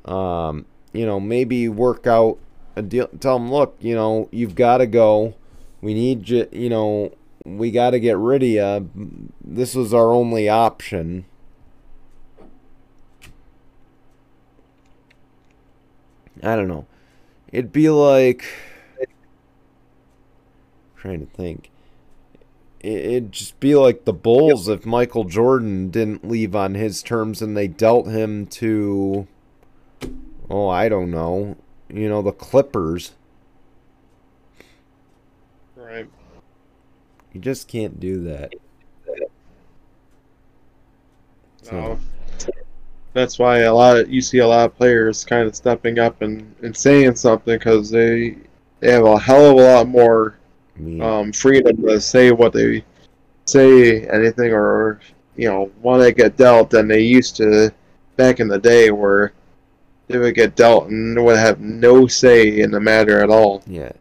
[0.04, 2.38] Um, you know, maybe work out
[2.76, 3.08] a deal.
[3.20, 5.34] Tell them, look, you know, you've got to go.
[5.80, 6.48] We need you.
[6.50, 9.30] You know, we got to get rid of you.
[9.42, 11.24] This was our only option.
[16.42, 16.86] I don't know.
[17.52, 18.44] It'd be like
[20.96, 21.70] trying to think.
[22.80, 27.56] It'd just be like the Bulls if Michael Jordan didn't leave on his terms and
[27.56, 29.28] they dealt him to
[30.50, 31.56] oh, I don't know.
[31.88, 33.12] You know, the Clippers.
[35.76, 36.08] Right.
[37.32, 38.52] You just can't do that.
[41.70, 41.98] No.
[43.14, 46.22] That's why a lot of, you see a lot of players kind of stepping up
[46.22, 48.36] and, and saying something because they
[48.80, 50.38] they have a hell of a lot more
[50.78, 52.84] I um, freedom to say what they
[53.44, 55.00] say anything or
[55.36, 57.72] you know want to get dealt than they used to
[58.16, 59.32] back in the day where
[60.08, 63.62] they would get dealt and would have no say in the matter at all.
[63.66, 63.92] Yeah.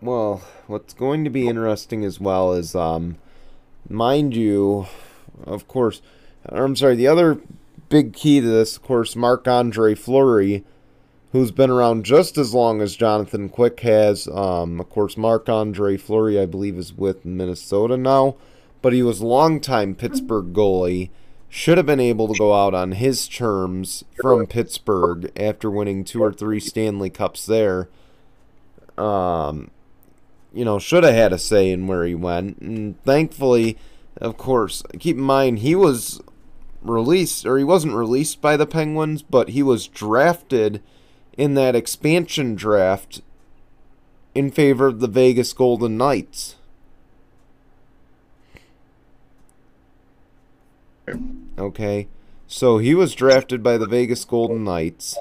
[0.00, 3.16] Well, what's going to be interesting as well is, um,
[3.88, 4.86] mind you,
[5.44, 6.02] of course,
[6.46, 7.38] I'm sorry, the other
[7.90, 10.64] big key to this, of course, Marc Andre Fleury,
[11.32, 14.26] who's been around just as long as Jonathan Quick has.
[14.28, 18.36] Um, of course, Marc Andre Fleury, I believe, is with Minnesota now,
[18.80, 21.10] but he was longtime Pittsburgh goalie.
[21.52, 26.22] Should have been able to go out on his terms from Pittsburgh after winning two
[26.22, 27.88] or three Stanley Cups there.
[28.96, 29.72] Um,
[30.52, 32.58] you know, should have had a say in where he went.
[32.58, 33.76] And thankfully,
[34.18, 36.20] of course, keep in mind he was
[36.82, 40.82] released, or he wasn't released by the Penguins, but he was drafted
[41.36, 43.20] in that expansion draft
[44.34, 46.56] in favor of the Vegas Golden Knights.
[51.58, 52.08] Okay.
[52.46, 55.16] So he was drafted by the Vegas Golden Knights.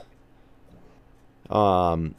[1.50, 2.16] Um,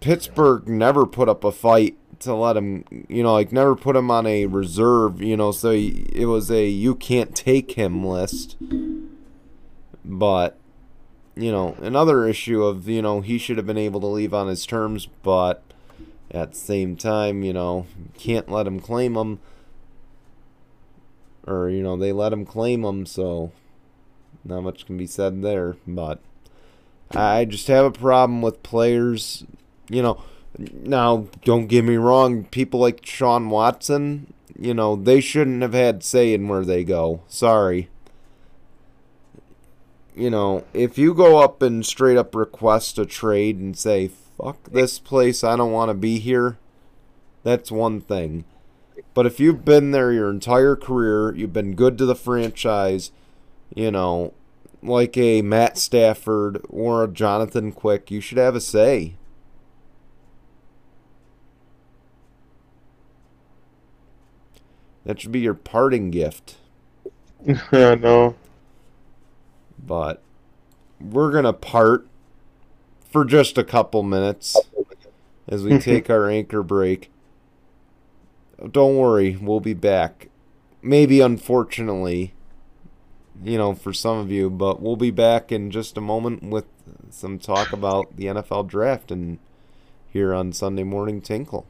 [0.00, 4.10] Pittsburgh never put up a fight to let him, you know, like never put him
[4.10, 8.56] on a reserve, you know, so he, it was a you can't take him list.
[10.04, 10.58] But,
[11.34, 14.48] you know, another issue of, you know, he should have been able to leave on
[14.48, 15.62] his terms, but
[16.30, 17.86] at the same time, you know,
[18.16, 19.40] can't let him claim him.
[21.46, 23.52] Or, you know, they let him claim him, so
[24.44, 25.76] not much can be said there.
[25.86, 26.20] But
[27.12, 29.44] I just have a problem with players,
[29.88, 30.22] you know.
[30.58, 36.02] Now, don't get me wrong, people like Sean Watson, you know, they shouldn't have had
[36.02, 37.20] say in where they go.
[37.28, 37.88] Sorry.
[40.14, 44.70] You know, if you go up and straight up request a trade and say, fuck
[44.70, 46.56] this place, I don't want to be here,
[47.42, 48.44] that's one thing.
[49.12, 53.10] But if you've been there your entire career, you've been good to the franchise,
[53.74, 54.32] you know,
[54.82, 59.16] like a Matt Stafford or a Jonathan Quick, you should have a say.
[65.06, 66.56] That should be your parting gift.
[67.72, 68.34] Yeah, no.
[69.78, 70.20] But
[71.00, 72.08] we're going to part
[73.08, 74.56] for just a couple minutes
[75.46, 77.12] as we take our anchor break.
[78.72, 80.28] Don't worry, we'll be back.
[80.82, 82.34] Maybe unfortunately,
[83.44, 86.64] you know, for some of you, but we'll be back in just a moment with
[87.10, 89.38] some talk about the NFL draft and
[90.08, 91.64] here on Sunday Morning Tinkle.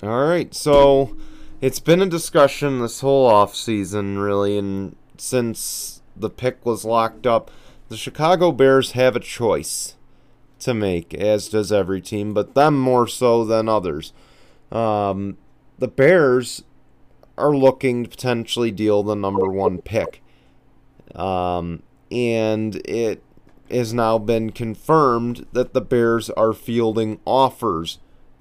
[0.00, 1.16] All right, so
[1.60, 7.26] it's been a discussion this whole off season, really, and since the pick was locked
[7.26, 7.50] up,
[7.88, 9.96] the Chicago Bears have a choice
[10.60, 14.12] to make, as does every team, but them more so than others.
[14.70, 15.36] Um,
[15.80, 16.62] the Bears
[17.36, 20.22] are looking to potentially deal the number one pick,
[21.16, 21.82] um,
[22.12, 23.20] and it
[23.68, 27.98] has now been confirmed that the Bears are fielding offers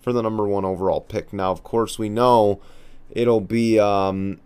[0.08, 1.34] for the number one overall pick.
[1.34, 2.62] Now, of course, we know
[3.12, 4.40] it'll be um,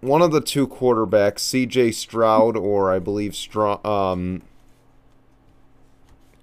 [0.00, 1.92] one of the two quarterbacks, C.J.
[1.92, 3.84] Stroud, or I believe Stroud.
[3.84, 4.40] Um,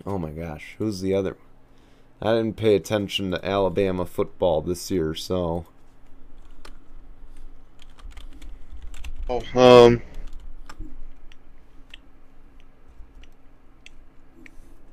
[0.06, 1.36] oh my gosh, who's the other?
[2.22, 5.66] I didn't pay attention to Alabama football this year, so.
[9.28, 10.04] Oh, um.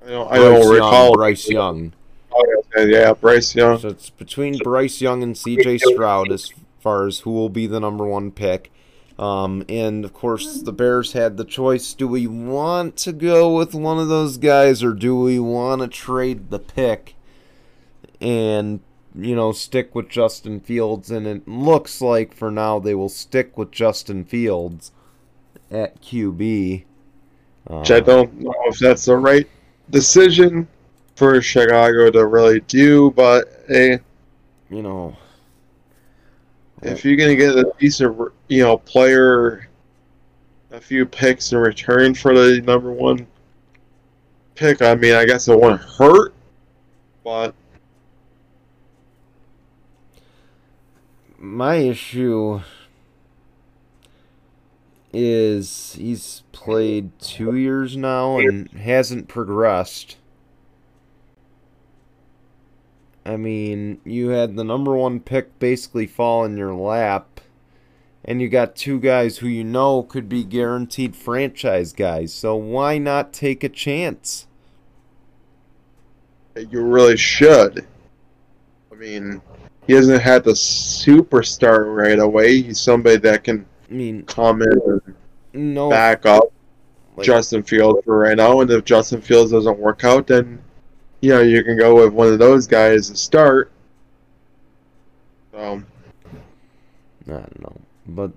[0.02, 1.12] I don't, I don't Young, recall.
[1.12, 1.92] Bryce Young.
[2.76, 3.78] Yeah, Bryce Young.
[3.78, 5.78] So it's between Bryce Young and C.J.
[5.78, 6.50] Stroud as
[6.80, 8.70] far as who will be the number one pick.
[9.18, 13.74] Um, and of course, the Bears had the choice: do we want to go with
[13.74, 17.14] one of those guys, or do we want to trade the pick
[18.20, 18.80] and
[19.14, 23.56] you know stick with Justin Fields, and it looks like for now they will stick
[23.56, 24.92] with Justin Fields
[25.70, 26.84] at QB.
[27.68, 29.48] Uh, Which I don't know if that's the right
[29.90, 30.68] decision
[31.16, 33.98] for Chicago to really do, but hey,
[34.70, 35.16] you know,
[36.82, 38.16] if you're gonna get a decent,
[38.48, 39.68] you know, player,
[40.70, 43.26] a few picks in return for the number one
[44.54, 46.34] pick, I mean, I guess it won't hurt,
[47.24, 47.54] but.
[51.38, 52.60] My issue
[55.12, 60.16] is he's played two years now and hasn't progressed.
[63.26, 67.40] I mean, you had the number one pick basically fall in your lap,
[68.24, 72.32] and you got two guys who you know could be guaranteed franchise guys.
[72.32, 74.46] So why not take a chance?
[76.54, 77.84] You really should.
[78.92, 79.42] I mean,
[79.88, 82.62] he hasn't had the superstar right away.
[82.62, 84.80] He's somebody that can I mean, come in
[85.52, 86.44] and no, back up
[87.16, 88.60] like, Justin Fields for right now.
[88.60, 90.62] And if Justin Fields doesn't work out, then
[91.26, 93.72] you know, you can go with one of those guys to start.
[95.50, 95.82] So,
[97.26, 98.30] I don't know, but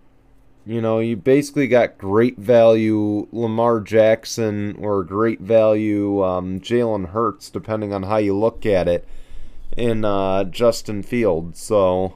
[0.65, 7.51] you know, you basically got great value Lamar Jackson or great value um, Jalen Hurts,
[7.51, 9.07] depending on how you look at it,
[9.77, 11.61] in uh, Justin Fields.
[11.61, 12.15] So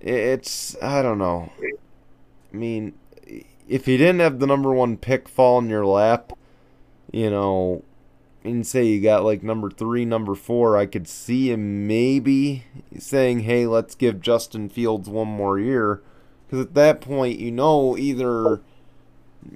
[0.00, 1.52] it's I don't know.
[2.52, 2.94] I mean,
[3.68, 6.32] if you didn't have the number one pick fall in your lap,
[7.12, 7.84] you know,
[8.42, 12.64] and say you got like number three, number four, I could see him maybe
[12.98, 16.02] saying, hey, let's give Justin Fields one more year.
[16.46, 18.60] Because at that point, you know, either,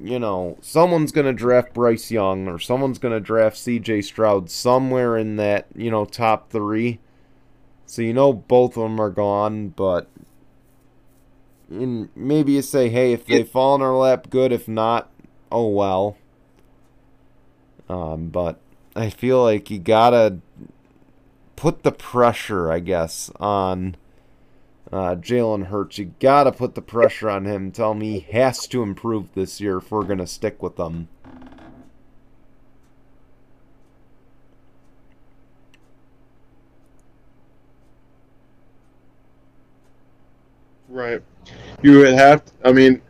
[0.00, 4.50] you know, someone's going to draft Bryce Young or someone's going to draft CJ Stroud
[4.50, 7.00] somewhere in that, you know, top three.
[7.86, 10.08] So you know both of them are gone, but
[11.70, 14.52] and maybe you say, hey, if they fall in our lap, good.
[14.52, 15.10] If not,
[15.50, 16.16] oh well.
[17.88, 18.58] Um, but
[18.96, 20.38] I feel like you gotta
[21.56, 23.96] put the pressure, I guess, on
[24.92, 25.98] uh, Jalen Hurts.
[25.98, 27.72] You gotta put the pressure on him.
[27.72, 31.08] Tell him he has to improve this year if we're gonna stick with them.
[40.88, 41.20] Right.
[41.82, 42.44] You would have.
[42.44, 43.02] To, I mean,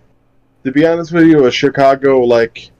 [0.65, 2.71] to be honest with you, a Chicago, like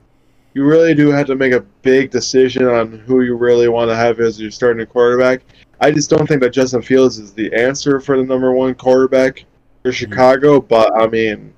[0.55, 3.95] you really do have to make a big decision on who you really want to
[3.95, 5.41] have as your starting quarterback.
[5.81, 9.43] I just don't think that Justin Fields is the answer for the number one quarterback
[9.83, 9.91] for mm-hmm.
[9.91, 11.53] Chicago, but I mean,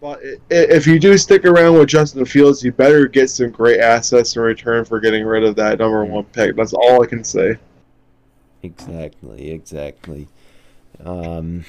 [0.00, 0.18] but
[0.50, 4.40] if you do stick around with Justin Fields, you better get some great assets in
[4.40, 6.56] return for getting rid of that number one pick.
[6.56, 7.58] That's all I can say.
[8.62, 10.26] Exactly, exactly.
[11.04, 11.66] Um,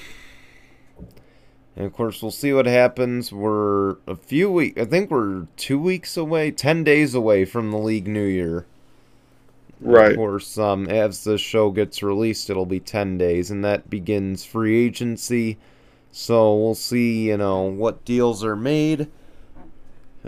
[1.76, 3.32] and of course, we'll see what happens.
[3.32, 7.78] We're a few weeks, I think we're two weeks away, 10 days away from the
[7.78, 8.66] League New Year.
[9.80, 10.12] Right.
[10.12, 14.44] Of course, um, as the show gets released, it'll be 10 days, and that begins
[14.44, 15.58] free agency.
[16.12, 19.08] So we'll see, you know, what deals are made,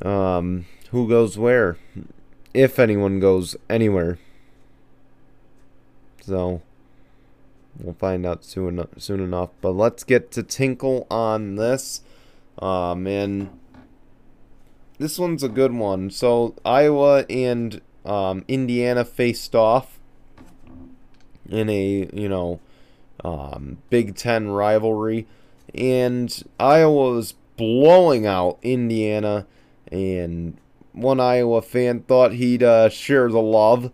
[0.03, 1.79] um, who goes where,
[2.53, 4.19] if anyone goes anywhere.
[6.21, 6.61] So
[7.81, 9.51] We'll find out soon soon enough.
[9.61, 12.03] But let's get to Tinkle on this.
[12.59, 13.51] Um, and
[14.99, 16.11] this one's a good one.
[16.11, 19.99] So Iowa and um, Indiana faced off
[21.49, 22.61] in a you know
[23.25, 25.27] um, Big Ten rivalry,
[25.75, 29.47] and Iowa was blowing out Indiana,
[29.91, 30.57] and
[30.93, 33.93] one Iowa fan thought he'd uh, share the love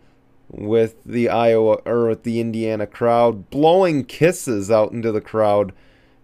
[0.52, 5.72] with the Iowa or with the Indiana crowd, blowing kisses out into the crowd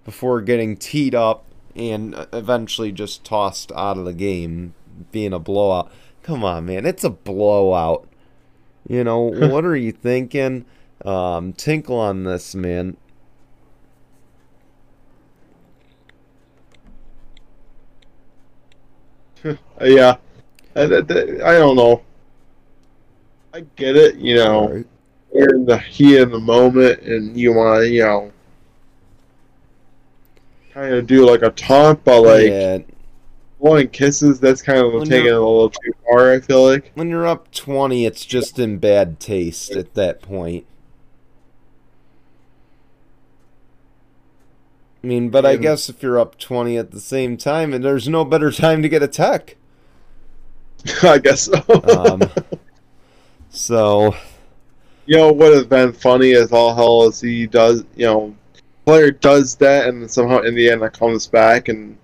[0.04, 4.74] before getting teed up and eventually just tossed out of the game,
[5.10, 5.90] being a blowout.
[6.22, 8.06] Come on, man, it's a blowout.
[8.86, 10.66] You know what are you thinking?
[11.04, 12.96] Um, tinkle on this, man.
[19.80, 20.16] yeah,
[20.74, 22.02] I, I don't know.
[23.52, 24.68] I get it, you know.
[24.68, 24.86] Right.
[25.34, 28.32] You're in the heat of the moment, and you want to, you know,
[30.72, 32.78] kind of do like a taunt, but like yeah.
[33.60, 34.40] blowing kisses.
[34.40, 36.32] That's kind of when taking it a little too far.
[36.32, 40.66] I feel like when you're up twenty, it's just in bad taste at that point.
[45.02, 48.08] I mean, but I guess if you're up 20 at the same time, and there's
[48.08, 49.56] no better time to get a tech.
[51.02, 51.62] I guess so.
[51.96, 52.20] um,
[53.58, 54.14] So,
[55.06, 58.36] You know, what would have been funny as all hell is he does, you know,
[58.86, 61.98] player does that and somehow Indiana comes back and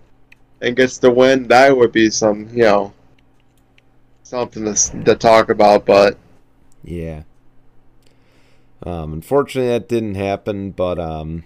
[0.60, 1.46] and gets the win.
[1.46, 2.92] That would be some, you know,
[4.24, 5.86] something to, to talk about.
[5.86, 6.18] But
[6.82, 7.22] yeah.
[8.82, 10.72] Um, unfortunately, that didn't happen.
[10.72, 11.44] But um,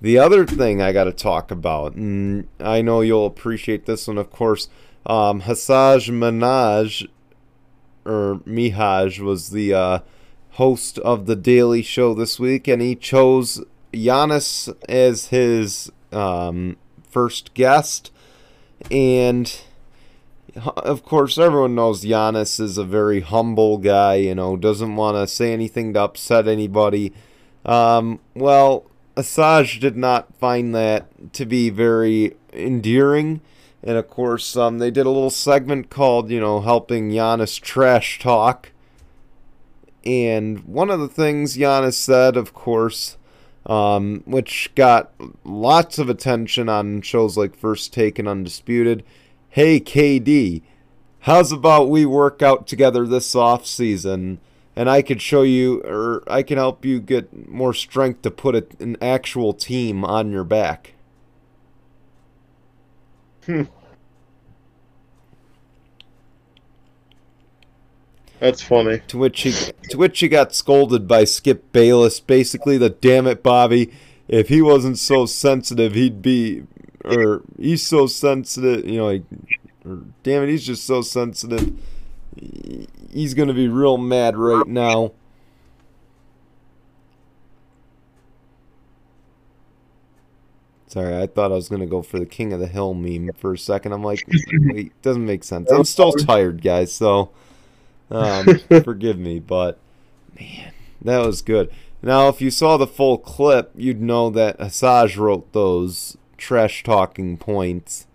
[0.00, 4.16] the other thing I got to talk about, and I know you'll appreciate this one,
[4.16, 4.70] of course.
[5.04, 7.06] Um, Hasan Minaj
[8.06, 9.98] or Minhaj was the uh,
[10.52, 16.76] host of the Daily Show this week, and he chose Giannis as his um,
[17.08, 18.10] first guest.
[18.90, 19.60] And
[20.56, 25.26] of course, everyone knows Giannis is a very humble guy, you know, doesn't want to
[25.26, 27.12] say anything to upset anybody.
[27.64, 28.86] Um, well,
[29.16, 33.40] Hasan did not find that to be very endearing.
[33.86, 38.18] And of course, um, they did a little segment called, you know, helping Giannis trash
[38.18, 38.72] talk.
[40.04, 43.16] And one of the things Giannis said, of course,
[43.64, 45.12] um, which got
[45.44, 49.04] lots of attention on shows like First Take and Undisputed.
[49.50, 50.62] Hey, KD,
[51.20, 54.40] how's about we work out together this off season,
[54.74, 58.56] and I could show you, or I can help you get more strength to put
[58.56, 60.94] a, an actual team on your back.
[68.40, 69.00] that's funny.
[69.08, 69.52] To which he
[69.90, 72.20] to which he got scolded by Skip Bayless.
[72.20, 73.92] Basically, the damn it, Bobby.
[74.28, 76.64] If he wasn't so sensitive, he'd be,
[77.04, 78.84] or he's so sensitive.
[78.88, 79.22] You know, like,
[79.84, 81.72] or damn it, he's just so sensitive.
[83.12, 85.12] He's gonna be real mad right now.
[90.88, 93.52] Sorry, I thought I was gonna go for the King of the Hill meme for
[93.52, 93.92] a second.
[93.92, 95.70] I'm like, wait, doesn't make sense.
[95.70, 96.92] I'm still tired, guys.
[96.92, 97.30] So,
[98.10, 99.78] um, forgive me, but
[100.38, 101.70] man, that was good.
[102.02, 107.36] Now, if you saw the full clip, you'd know that Hasan wrote those trash talking
[107.36, 108.06] points,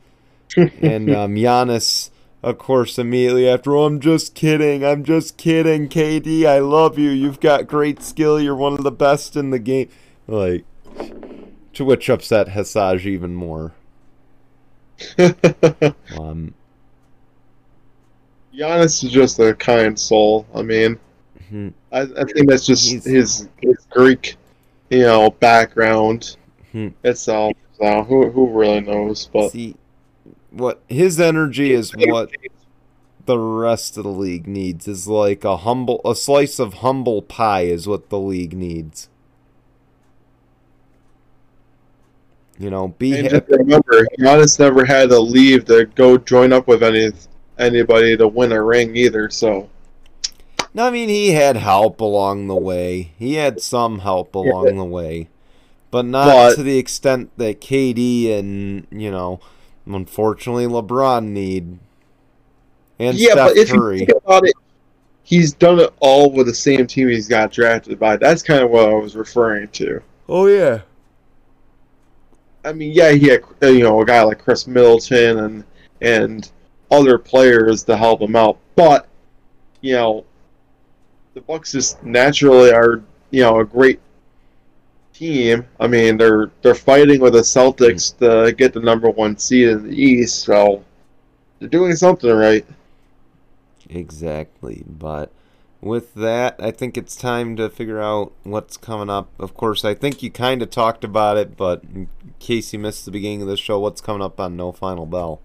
[0.56, 2.10] and um, Giannis,
[2.44, 7.10] of course, immediately after, oh, I'm just kidding, I'm just kidding, KD, I love you,
[7.10, 9.90] you've got great skill, you're one of the best in the game,
[10.28, 10.66] like,
[11.74, 13.74] to which upset Hasan even more.
[16.18, 16.54] Um,
[18.62, 20.46] Giannis is just a kind soul.
[20.54, 21.00] I mean,
[21.50, 24.36] hmm, I, I think that's just He's- his, his Greek,
[24.90, 26.38] you know, background
[26.72, 26.90] Hmm.
[27.04, 27.54] itself.
[27.80, 29.28] So who who really knows?
[29.34, 29.76] But see,
[30.52, 32.30] what his energy is what
[33.26, 37.62] the rest of the league needs is like a humble a slice of humble pie
[37.64, 39.10] is what the league needs.
[42.60, 46.68] You know, be and just remember, Giannis never had to leave to go join up
[46.68, 47.12] with any
[47.58, 49.30] anybody to win a ring either.
[49.30, 49.70] So
[50.74, 53.12] No, I mean he had help along the way.
[53.20, 55.28] He had some help along the way,
[55.92, 59.40] but not But- to the extent that KD and you know,
[59.86, 61.78] unfortunately LeBron need.
[63.00, 64.00] And yeah, Steph but if Curry.
[64.02, 64.54] you think about it,
[65.24, 68.16] he's done it all with the same team he's got drafted by.
[68.16, 70.02] That's kind of what I was referring to.
[70.30, 70.82] oh yeah.
[72.64, 75.64] I mean, yeah, he had you know a guy like Khris Middleton and
[76.02, 76.52] and
[76.92, 79.08] other players to help him out, but
[79.82, 80.26] you know,
[81.34, 84.00] the Bucks just naturally are you know a great
[85.14, 85.66] team.
[85.80, 89.84] I mean, they're they're fighting with the Celtics to get the number one seed in
[89.84, 90.84] the East, so
[91.60, 92.66] they're doing something right.
[93.90, 94.84] Exactly.
[94.88, 95.32] But
[95.82, 99.30] with that, I think it's time to figure out what's coming up.
[99.40, 103.06] Of course, I think you kind of talked about it, but in case you missed
[103.06, 105.42] the beginning of the show, what's coming up on No Final Bell?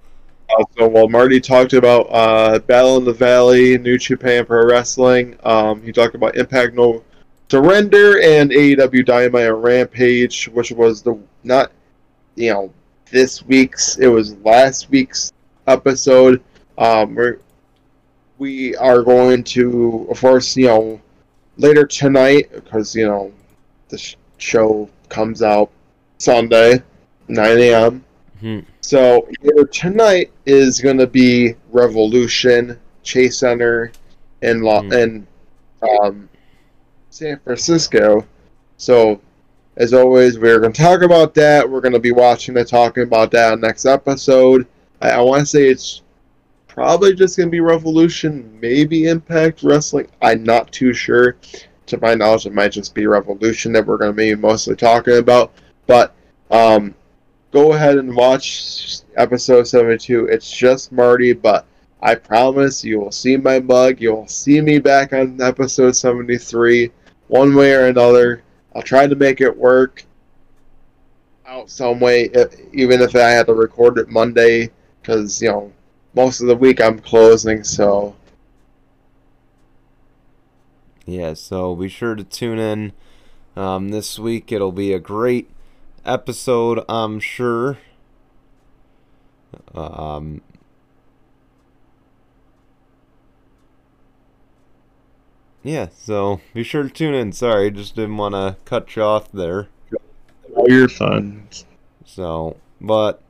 [0.50, 5.82] Also, while Marty talked about uh, Battle in the Valley, New Japan Pro Wrestling, um,
[5.82, 7.02] he talked about Impact No
[7.50, 11.72] Surrender and AEW Dynamite Rampage, which was the not,
[12.34, 12.72] you know,
[13.10, 13.98] this week's.
[13.98, 15.32] It was last week's
[15.66, 16.42] episode.
[16.78, 17.38] Um, we're,
[18.38, 21.00] we are going to, of course, you know,
[21.56, 23.32] later tonight because you know
[23.88, 25.70] the sh- show comes out
[26.18, 26.82] Sunday,
[27.28, 28.04] 9 a.m.
[28.40, 28.60] Hmm.
[28.86, 33.90] So here tonight is going to be Revolution, Chase Center,
[34.42, 34.92] and Lo- Hmm.
[34.92, 35.26] and
[35.82, 36.28] um,
[37.10, 38.24] San Francisco.
[38.76, 39.20] So
[39.76, 41.68] as always, we're going to talk about that.
[41.68, 44.68] We're going to be watching and talking about that next episode.
[45.02, 46.02] I, I want to say it's
[46.68, 50.06] probably just going to be Revolution, maybe Impact Wrestling.
[50.22, 51.34] I'm not too sure.
[51.86, 55.16] To my knowledge, it might just be Revolution that we're going to be mostly talking
[55.18, 55.52] about.
[55.88, 56.14] But
[56.52, 56.94] um,
[57.56, 60.26] go ahead and watch episode 72.
[60.26, 61.64] It's just Marty, but
[62.02, 63.98] I promise you will see my mug.
[63.98, 66.90] You will see me back on episode 73,
[67.28, 68.42] one way or another.
[68.74, 70.04] I'll try to make it work
[71.46, 72.28] out some way,
[72.74, 74.68] even if I had to record it Monday,
[75.00, 75.72] because, you know,
[76.12, 78.14] most of the week I'm closing, so.
[81.06, 82.92] Yeah, so be sure to tune in
[83.56, 84.52] um, this week.
[84.52, 85.48] It'll be a great
[86.06, 87.78] episode, I'm sure.
[89.74, 90.40] Um,
[95.62, 97.32] yeah, so be sure to tune in.
[97.32, 99.68] Sorry, just didn't want to cut you off there.
[100.54, 101.48] Oh, you're fine.
[102.04, 103.20] So, but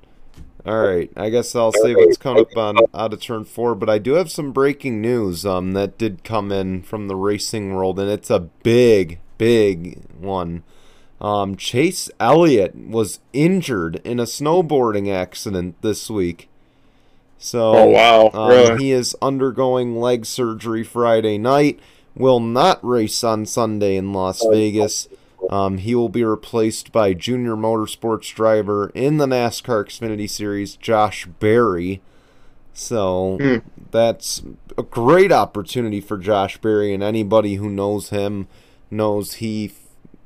[0.64, 3.74] all right, I guess I'll say what's coming up on out of turn four.
[3.74, 7.74] But I do have some breaking news um that did come in from the racing
[7.74, 10.62] world, and it's a big, big one.
[11.20, 16.48] Um, Chase Elliott was injured in a snowboarding accident this week.
[17.38, 18.84] So, oh wow, um, really?
[18.84, 21.80] he is undergoing leg surgery Friday night
[22.16, 25.08] will not race on Sunday in Las Vegas.
[25.50, 31.26] Um, he will be replaced by junior motorsports driver in the NASCAR Xfinity Series, Josh
[31.26, 32.00] Berry.
[32.72, 33.62] So mm.
[33.90, 34.42] that's
[34.76, 38.48] a great opportunity for Josh Berry, and anybody who knows him
[38.90, 39.68] knows he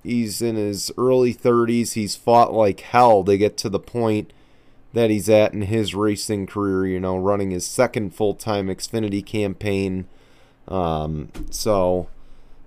[0.03, 1.93] he's in his early 30s.
[1.93, 4.33] He's fought like hell to get to the point
[4.93, 6.87] that he's at in his racing career.
[6.87, 10.07] You know, running his second full time Xfinity campaign
[10.71, 12.09] um, so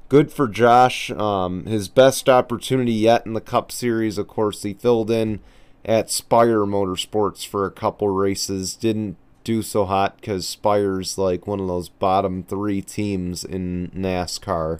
[0.10, 1.10] good for Josh.
[1.12, 5.40] Um, his best opportunity yet in the Cup Series, of course, he filled in
[5.86, 8.76] at Spire Motorsports for a couple races.
[8.76, 14.80] Didn't do so hot because Spire's like one of those bottom three teams in NASCAR.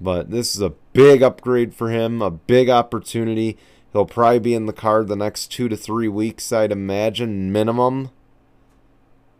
[0.00, 3.56] But this is a big upgrade for him, a big opportunity.
[3.92, 8.10] He'll probably be in the car the next two to three weeks, I'd imagine, minimum.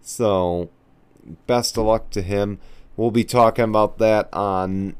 [0.00, 0.70] So,
[1.48, 2.60] best of luck to him.
[2.96, 4.94] We'll be talking about that on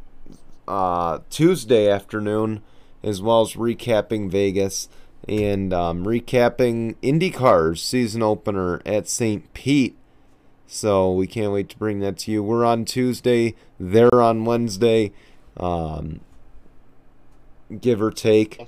[0.66, 2.62] uh, Tuesday afternoon,
[3.04, 4.88] as well as recapping Vegas
[5.28, 9.54] and um, recapping IndyCar's season opener at St.
[9.54, 9.96] Pete.
[10.66, 12.42] So we can't wait to bring that to you.
[12.42, 15.12] We're on Tuesday, they're on Wednesday,
[15.56, 16.20] um,
[17.80, 18.66] give or take.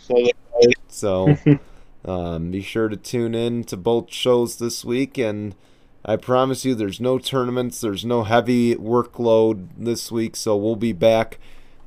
[0.89, 1.37] So
[2.05, 5.55] um, be sure to tune in to both shows this week and.
[6.03, 10.95] I promise you, there's no tournaments, there's no heavy workload this week, so we'll be
[10.95, 11.39] back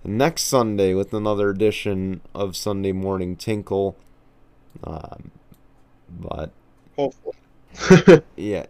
[0.04, 3.96] next Sunday with another edition of Sunday Morning Tinkle.
[4.84, 5.32] Um,
[6.10, 6.52] but
[6.96, 8.66] hopefully, yeah.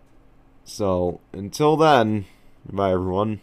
[0.64, 2.26] So until then,
[2.72, 3.42] bye everyone.